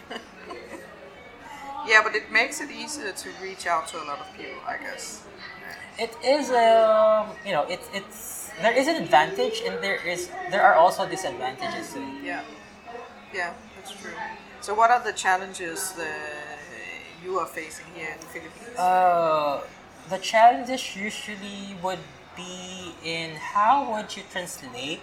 but 2.03 2.15
it 2.15 2.31
makes 2.31 2.61
it 2.61 2.71
easier 2.71 3.13
to 3.13 3.29
reach 3.43 3.67
out 3.67 3.89
to 3.89 3.97
a 4.03 4.05
lot 4.05 4.21
of 4.21 4.29
people, 4.37 4.61
I 4.67 4.77
guess. 4.77 5.23
It 5.99 6.15
is 6.25 6.51
um, 6.51 7.29
you 7.45 7.53
know, 7.53 7.65
it's 7.69 7.89
it's 7.93 8.51
there 8.63 8.73
is 8.77 8.89
an 8.89 8.97
advantage 8.97 9.63
and 9.67 9.83
there 9.83 10.01
is 10.07 10.31
there 10.51 10.63
are 10.63 10.75
also 10.75 11.07
disadvantages 11.07 11.93
to 11.93 11.99
it. 12.01 12.25
Yeah, 12.25 12.43
yeah, 13.35 13.53
that's 13.77 13.93
true. 13.93 14.13
So, 14.61 14.75
what 14.75 14.91
are 14.91 15.03
the 15.03 15.13
challenges 15.13 15.93
that 15.93 16.59
you 17.25 17.39
are 17.39 17.47
facing 17.47 17.87
here 17.95 18.11
in 18.15 18.21
the 18.21 18.27
Philippines? 18.27 18.79
Uh, 18.79 19.61
the 20.09 20.19
challenges 20.19 20.97
usually 20.97 21.77
would 21.83 22.05
be 22.37 22.95
in 23.05 23.37
how 23.37 23.93
would 23.93 24.17
you 24.17 24.23
translate 24.31 25.01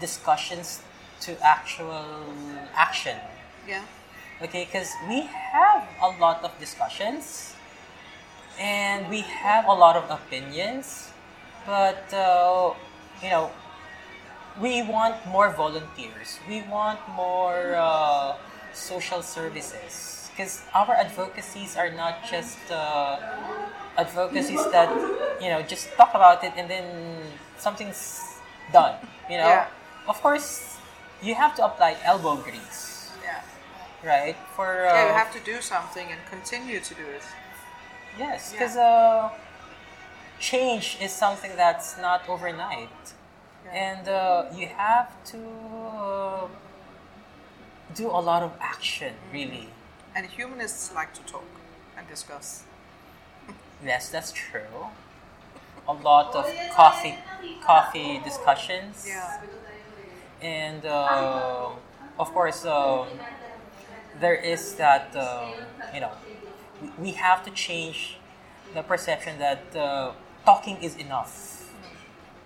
discussions 0.00 0.80
to 1.20 1.36
actual 1.42 2.04
action. 2.74 3.16
yeah, 3.66 3.82
Okay, 4.44 4.68
because 4.68 4.92
we 5.08 5.22
have 5.56 5.88
a 6.02 6.08
lot 6.20 6.44
of 6.44 6.52
discussions 6.60 7.54
and 8.60 9.08
we 9.08 9.20
have 9.20 9.64
a 9.66 9.72
lot 9.72 9.96
of 9.96 10.04
opinions, 10.10 11.10
but 11.64 12.12
uh, 12.12 12.74
you 13.22 13.30
know, 13.30 13.50
we 14.60 14.82
want 14.82 15.16
more 15.26 15.48
volunteers. 15.50 16.38
We 16.46 16.60
want 16.68 17.00
more 17.16 17.74
uh, 17.74 18.36
social 18.74 19.22
services 19.22 20.28
because 20.30 20.62
our 20.74 20.92
advocacies 20.94 21.76
are 21.76 21.90
not 21.90 22.20
just 22.30 22.58
uh, 22.70 23.16
advocacies 23.96 24.60
that 24.72 24.90
you 25.40 25.48
know 25.48 25.62
just 25.62 25.88
talk 25.96 26.12
about 26.14 26.44
it 26.44 26.52
and 26.56 26.68
then 26.68 26.84
something's 27.56 28.20
done. 28.72 28.94
You 29.30 29.38
know, 29.38 29.48
Yeah. 29.48 29.68
of 30.06 30.20
course, 30.20 30.76
you 31.22 31.34
have 31.34 31.56
to 31.56 31.64
apply 31.64 31.96
elbow 32.04 32.36
grease. 32.36 32.93
Right? 34.04 34.36
For 34.56 34.86
uh, 34.86 34.94
Yeah, 34.94 35.06
you 35.08 35.12
have 35.14 35.32
to 35.32 35.40
do 35.40 35.60
something 35.60 36.06
and 36.10 36.20
continue 36.30 36.80
to 36.80 36.94
do 36.94 37.06
it. 37.16 37.22
yes, 38.18 38.52
Yeah. 38.52 38.58
because 38.60 38.76
uh, 38.76 39.30
change 40.38 40.98
is 41.00 41.12
something 41.12 41.52
that's 41.56 41.96
not 41.98 42.28
overnight, 42.28 42.88
Yeah. 43.64 43.72
and 43.86 44.08
uh, 44.08 44.44
you 44.54 44.68
have 44.76 45.08
to 45.32 45.38
uh, 45.38 46.46
do 47.94 48.10
a 48.10 48.20
lot 48.20 48.42
of 48.42 48.52
action. 48.60 49.14
Really, 49.32 49.68
And 50.16 50.26
humanists 50.26 50.92
like 50.94 51.12
to 51.14 51.22
talk 51.22 51.44
and 51.96 52.06
discuss. 52.08 52.64
yes, 53.84 54.08
that's 54.10 54.32
true. 54.32 54.88
A 55.86 55.92
lot 55.92 56.34
of 56.34 56.46
coffee, 56.72 57.16
coffee 57.62 58.20
discussions. 58.24 59.04
Yeah, 59.06 59.40
and 60.40 60.84
uh, 60.86 61.70
of 62.18 62.32
course 62.32 62.64
there 64.20 64.34
is 64.34 64.74
that 64.76 65.14
um, 65.16 65.52
you 65.94 66.00
know 66.00 66.10
we- 66.82 66.92
we 66.98 67.10
have 67.12 67.44
to 67.44 67.50
change 67.50 68.18
the 68.74 68.82
perception 68.82 69.38
that 69.38 69.62
uh, 69.76 70.12
talking 70.44 70.76
is 70.82 70.96
enough 70.96 71.70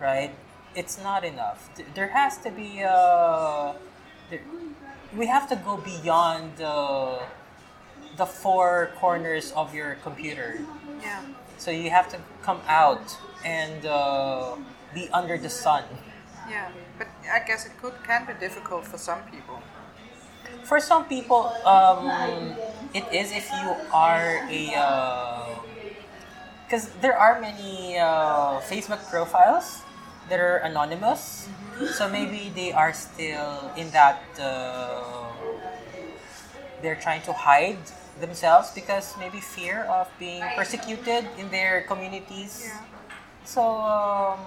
right 0.00 0.32
it's 0.74 0.98
not 1.02 1.24
enough 1.24 1.68
there 1.94 2.08
has 2.08 2.38
to 2.38 2.50
be 2.50 2.82
uh, 2.84 3.72
there, 4.30 4.40
we 5.16 5.26
have 5.26 5.48
to 5.48 5.56
go 5.56 5.76
beyond 5.78 6.60
uh, 6.60 7.18
the 8.16 8.26
four 8.26 8.90
corners 9.00 9.52
of 9.52 9.74
your 9.74 9.94
computer 10.02 10.58
yeah, 11.02 11.22
so 11.58 11.70
you 11.70 11.90
have 11.90 12.08
to 12.10 12.18
come 12.42 12.60
out 12.68 13.16
and 13.44 13.86
uh, 13.86 14.56
be 14.94 15.08
under 15.12 15.38
the 15.38 15.48
sun 15.50 15.84
yeah. 16.50 16.70
But 16.96 17.08
I 17.30 17.40
guess 17.46 17.66
it 17.66 17.72
could 17.80 17.92
can 18.04 18.24
be 18.26 18.32
difficult 18.40 18.86
for 18.86 18.96
some 18.96 19.20
people. 19.30 19.60
For 20.68 20.80
some 20.80 21.08
people, 21.08 21.48
um, 21.64 22.12
it 22.92 23.04
is 23.08 23.32
if 23.32 23.48
you 23.48 23.72
are 23.88 24.44
a. 24.52 25.56
Because 26.66 26.92
there 27.00 27.16
are 27.16 27.40
many 27.40 27.96
uh, 27.96 28.60
Facebook 28.68 29.00
profiles 29.08 29.80
that 30.28 30.38
are 30.38 30.58
anonymous, 30.58 31.48
so 31.96 32.06
maybe 32.12 32.52
they 32.54 32.72
are 32.72 32.92
still 32.92 33.72
in 33.80 33.90
that. 33.96 34.20
Uh, 34.36 35.32
they're 36.82 37.00
trying 37.00 37.22
to 37.22 37.32
hide 37.32 37.80
themselves 38.20 38.70
because 38.74 39.16
maybe 39.18 39.40
fear 39.40 39.88
of 39.88 40.06
being 40.18 40.44
persecuted 40.54 41.24
in 41.38 41.48
their 41.50 41.82
communities. 41.88 42.68
Yeah. 42.68 42.84
So, 43.44 43.62
um, 43.64 44.38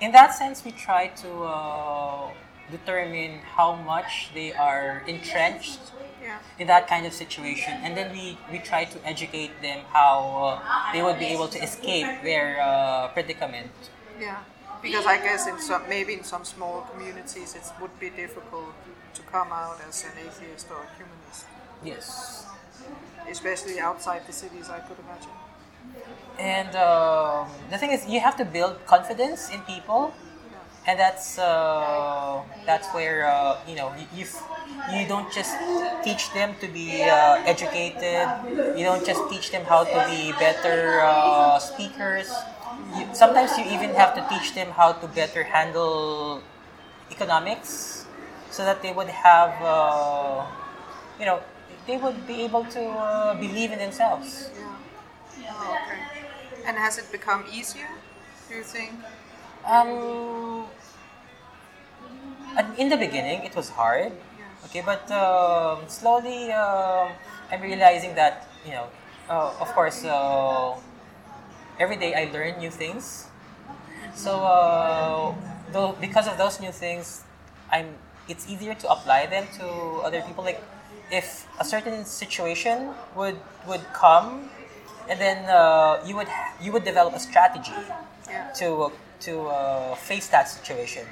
in 0.00 0.12
that 0.12 0.32
sense, 0.32 0.64
we 0.64 0.70
try 0.70 1.08
to 1.26 1.30
uh, 1.42 2.30
determine 2.70 3.40
how 3.56 3.74
much 3.74 4.30
they 4.34 4.52
are 4.52 5.02
entrenched 5.06 5.80
Yeah, 6.24 6.38
in 6.58 6.66
that 6.68 6.88
kind 6.88 7.04
of 7.04 7.12
situation, 7.12 7.74
and 7.84 7.92
then 7.96 8.08
we, 8.12 8.38
we 8.50 8.58
try 8.58 8.84
to 8.88 8.98
educate 9.04 9.52
them 9.60 9.84
how 9.92 10.16
uh, 10.56 10.92
they 10.92 11.02
would 11.02 11.18
be 11.18 11.26
able 11.26 11.48
to 11.48 11.58
escape 11.62 12.08
their 12.22 12.56
uh, 12.62 13.08
predicament. 13.12 13.70
yeah. 14.20 14.38
Because 14.82 15.06
I 15.06 15.16
guess 15.16 15.46
in 15.46 15.58
some 15.60 15.82
maybe 15.88 16.12
in 16.12 16.24
some 16.24 16.44
small 16.44 16.82
communities 16.92 17.54
it 17.56 17.64
would 17.80 17.96
be 18.00 18.10
difficult 18.10 18.72
to 19.16 19.22
come 19.32 19.48
out 19.52 19.80
as 19.88 20.04
an 20.04 20.12
atheist 20.26 20.66
or 20.70 20.80
a 20.84 20.88
humanist, 20.96 21.44
Yes. 21.82 22.44
especially 23.28 23.80
outside 23.80 24.22
the 24.26 24.32
cities. 24.32 24.68
I 24.68 24.80
could 24.80 24.98
imagine. 25.04 25.32
And 26.38 26.74
um, 26.76 27.48
the 27.70 27.78
thing 27.78 27.92
is, 27.92 28.06
you 28.08 28.20
have 28.20 28.36
to 28.36 28.44
build 28.44 28.84
confidence 28.86 29.50
in 29.50 29.60
people, 29.62 30.12
and 30.86 30.98
that's 30.98 31.38
uh, 31.38 32.42
that's 32.66 32.92
where 32.92 33.26
uh, 33.26 33.58
you 33.66 33.74
know 33.76 33.94
you, 34.14 34.26
you 34.86 35.06
don't 35.06 35.30
just 35.30 35.58
teach 36.02 36.32
them 36.32 36.54
to 36.60 36.68
be 36.68 37.08
uh, 37.08 37.38
educated. 37.46 38.30
You 38.74 38.84
don't 38.84 39.04
just 39.04 39.28
teach 39.28 39.50
them 39.50 39.64
how 39.64 39.84
to 39.84 40.00
be 40.00 40.32
better 40.32 41.00
uh, 41.02 41.58
speakers. 41.58 42.44
You, 42.92 43.06
sometimes 43.12 43.56
you 43.56 43.64
even 43.64 43.94
have 43.94 44.14
to 44.14 44.22
teach 44.22 44.54
them 44.54 44.70
how 44.72 44.92
to 44.92 45.06
better 45.08 45.44
handle 45.44 46.42
economics, 47.10 48.06
so 48.50 48.64
that 48.64 48.82
they 48.82 48.92
would 48.92 49.08
have 49.08 49.60
uh, 49.62 50.46
you 51.18 51.26
know 51.26 51.40
they 51.86 51.96
would 51.96 52.26
be 52.26 52.42
able 52.42 52.64
to 52.66 52.82
uh, 52.98 53.34
believe 53.34 53.72
in 53.72 53.78
themselves. 53.78 54.50
Yeah. 55.40 55.76
Okay. 55.82 56.00
And 56.66 56.76
has 56.78 56.98
it 56.98 57.10
become 57.12 57.44
easier? 57.50 57.90
Do 58.48 58.54
you 58.56 58.62
think? 58.62 59.00
Um, 59.66 60.66
in 62.78 62.88
the 62.88 62.96
beginning, 62.96 63.44
it 63.44 63.56
was 63.56 63.70
hard. 63.70 64.12
Okay, 64.66 64.82
but 64.84 65.10
um, 65.10 65.80
slowly, 65.88 66.52
um, 66.52 67.12
I'm 67.50 67.60
realizing 67.60 68.14
that 68.14 68.48
you 68.64 68.72
know, 68.72 68.86
uh, 69.28 69.52
of 69.60 69.68
course, 69.72 70.04
uh, 70.04 70.74
every 71.78 71.96
day 71.96 72.14
I 72.14 72.30
learn 72.32 72.58
new 72.58 72.70
things. 72.70 73.28
So 74.14 74.44
uh, 74.44 75.34
though 75.72 75.96
because 76.00 76.28
of 76.28 76.38
those 76.38 76.60
new 76.60 76.72
things, 76.72 77.24
I'm 77.70 77.88
it's 78.28 78.48
easier 78.48 78.74
to 78.74 78.88
apply 78.88 79.26
them 79.26 79.46
to 79.58 79.66
other 80.04 80.22
people. 80.22 80.44
Like 80.44 80.62
if 81.10 81.46
a 81.60 81.64
certain 81.64 82.04
situation 82.04 82.90
would 83.16 83.36
would 83.66 83.84
come, 83.92 84.50
and 85.08 85.20
then 85.20 85.44
uh, 85.48 86.02
you 86.06 86.16
would 86.16 86.28
you 86.60 86.72
would 86.72 86.84
develop 86.84 87.14
a 87.14 87.20
strategy 87.20 87.76
to 88.56 88.92
to 89.20 89.46
uh, 89.48 89.94
face 89.96 90.28
that 90.28 90.48
situation, 90.48 91.06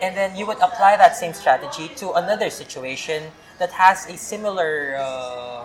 and 0.00 0.16
then 0.16 0.36
you 0.36 0.46
would 0.46 0.58
apply 0.58 0.96
that 0.96 1.16
same 1.16 1.32
strategy 1.34 1.88
to 1.96 2.12
another 2.12 2.50
situation 2.50 3.22
that 3.58 3.70
has 3.72 4.06
a 4.08 4.16
similar 4.16 4.96
uh, 4.98 5.64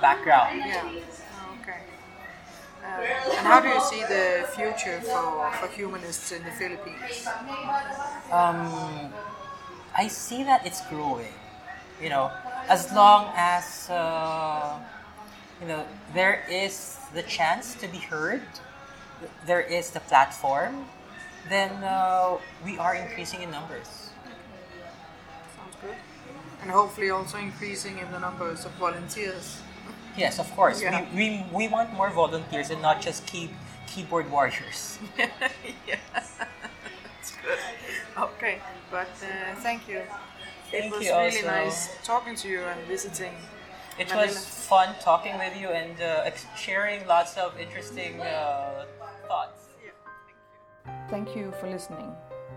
background. 0.00 0.58
Yeah. 0.66 0.82
Oh, 0.84 1.58
Okay. 1.62 1.80
Uh, 2.84 3.36
and 3.36 3.46
how 3.46 3.60
do 3.60 3.68
you 3.68 3.80
see 3.80 4.02
the 4.02 4.46
future 4.54 5.00
for, 5.02 5.52
for 5.60 5.68
humanists 5.68 6.32
in 6.32 6.42
the 6.44 6.50
Philippines? 6.50 7.26
Um, 8.32 9.12
I 9.96 10.08
see 10.08 10.44
that 10.44 10.66
it's 10.66 10.86
growing. 10.88 11.32
You 12.02 12.08
know, 12.08 12.30
as 12.68 12.92
long 12.92 13.30
as 13.36 13.90
uh, 13.90 14.78
you 15.60 15.68
know 15.68 15.84
there 16.14 16.44
is 16.50 16.96
the 17.14 17.22
chance 17.22 17.74
to 17.76 17.88
be 17.88 17.98
heard, 17.98 18.42
there 19.46 19.60
is 19.60 19.90
the 19.90 20.00
platform, 20.00 20.86
then 21.48 21.70
uh, 21.84 22.38
we 22.64 22.78
are 22.78 22.94
increasing 22.94 23.42
in 23.42 23.50
numbers. 23.50 24.10
Sounds 25.56 25.76
good. 25.80 25.94
And 26.62 26.70
hopefully 26.70 27.10
also 27.10 27.38
increasing 27.38 27.98
in 27.98 28.10
the 28.12 28.18
numbers 28.18 28.64
of 28.64 28.72
volunteers. 28.72 29.60
Yes, 30.16 30.38
of 30.38 30.50
course. 30.54 30.82
Yeah. 30.82 31.06
We, 31.14 31.44
we, 31.52 31.66
we 31.66 31.68
want 31.68 31.92
more 31.94 32.10
volunteers 32.10 32.70
and 32.70 32.82
not 32.82 33.00
just 33.00 33.26
key, 33.26 33.50
keyboard 33.86 34.30
warriors. 34.30 34.98
yeah, 35.18 35.96
that's 36.14 37.32
good. 37.42 37.58
Okay, 38.18 38.58
but 38.90 39.08
uh, 39.22 39.54
thank 39.56 39.88
you. 39.88 40.02
it 40.72 40.90
was 40.90 41.04
you 41.04 41.10
really 41.12 41.36
also. 41.38 41.46
nice 41.46 41.96
talking 42.04 42.34
to 42.36 42.48
you 42.48 42.60
and 42.60 42.80
visiting. 42.86 43.32
It 43.98 44.08
Manila. 44.08 44.26
was 44.26 44.46
fun 44.46 44.94
talking 45.00 45.36
with 45.38 45.56
you 45.60 45.68
and 45.68 46.00
uh, 46.00 46.30
sharing 46.56 47.06
lots 47.06 47.36
of 47.36 47.58
interesting 47.58 48.20
uh, 48.20 48.84
thoughts. 49.30 49.60
Thank 51.08 51.36
you 51.36 51.52
for 51.60 51.70
listening. 51.70 52.10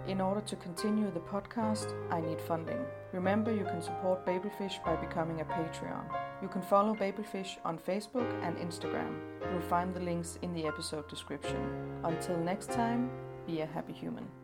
In 0.07 0.19
order 0.19 0.41
to 0.41 0.55
continue 0.55 1.11
the 1.11 1.25
podcast, 1.33 1.93
I 2.09 2.19
need 2.19 2.41
funding. 2.41 2.83
Remember, 3.11 3.51
you 3.53 3.63
can 3.63 3.81
support 3.81 4.25
Babelfish 4.25 4.83
by 4.83 4.95
becoming 4.95 5.41
a 5.41 5.45
Patreon. 5.45 6.05
You 6.41 6.47
can 6.47 6.63
follow 6.63 6.95
Babelfish 6.95 7.51
on 7.63 7.77
Facebook 7.77 8.29
and 8.45 8.57
Instagram. 8.57 9.13
You'll 9.49 9.69
find 9.75 9.93
the 9.93 9.99
links 9.99 10.39
in 10.41 10.51
the 10.53 10.65
episode 10.65 11.07
description. 11.07 11.61
Until 12.03 12.37
next 12.37 12.71
time, 12.71 13.11
be 13.45 13.61
a 13.61 13.67
happy 13.67 13.93
human. 13.93 14.42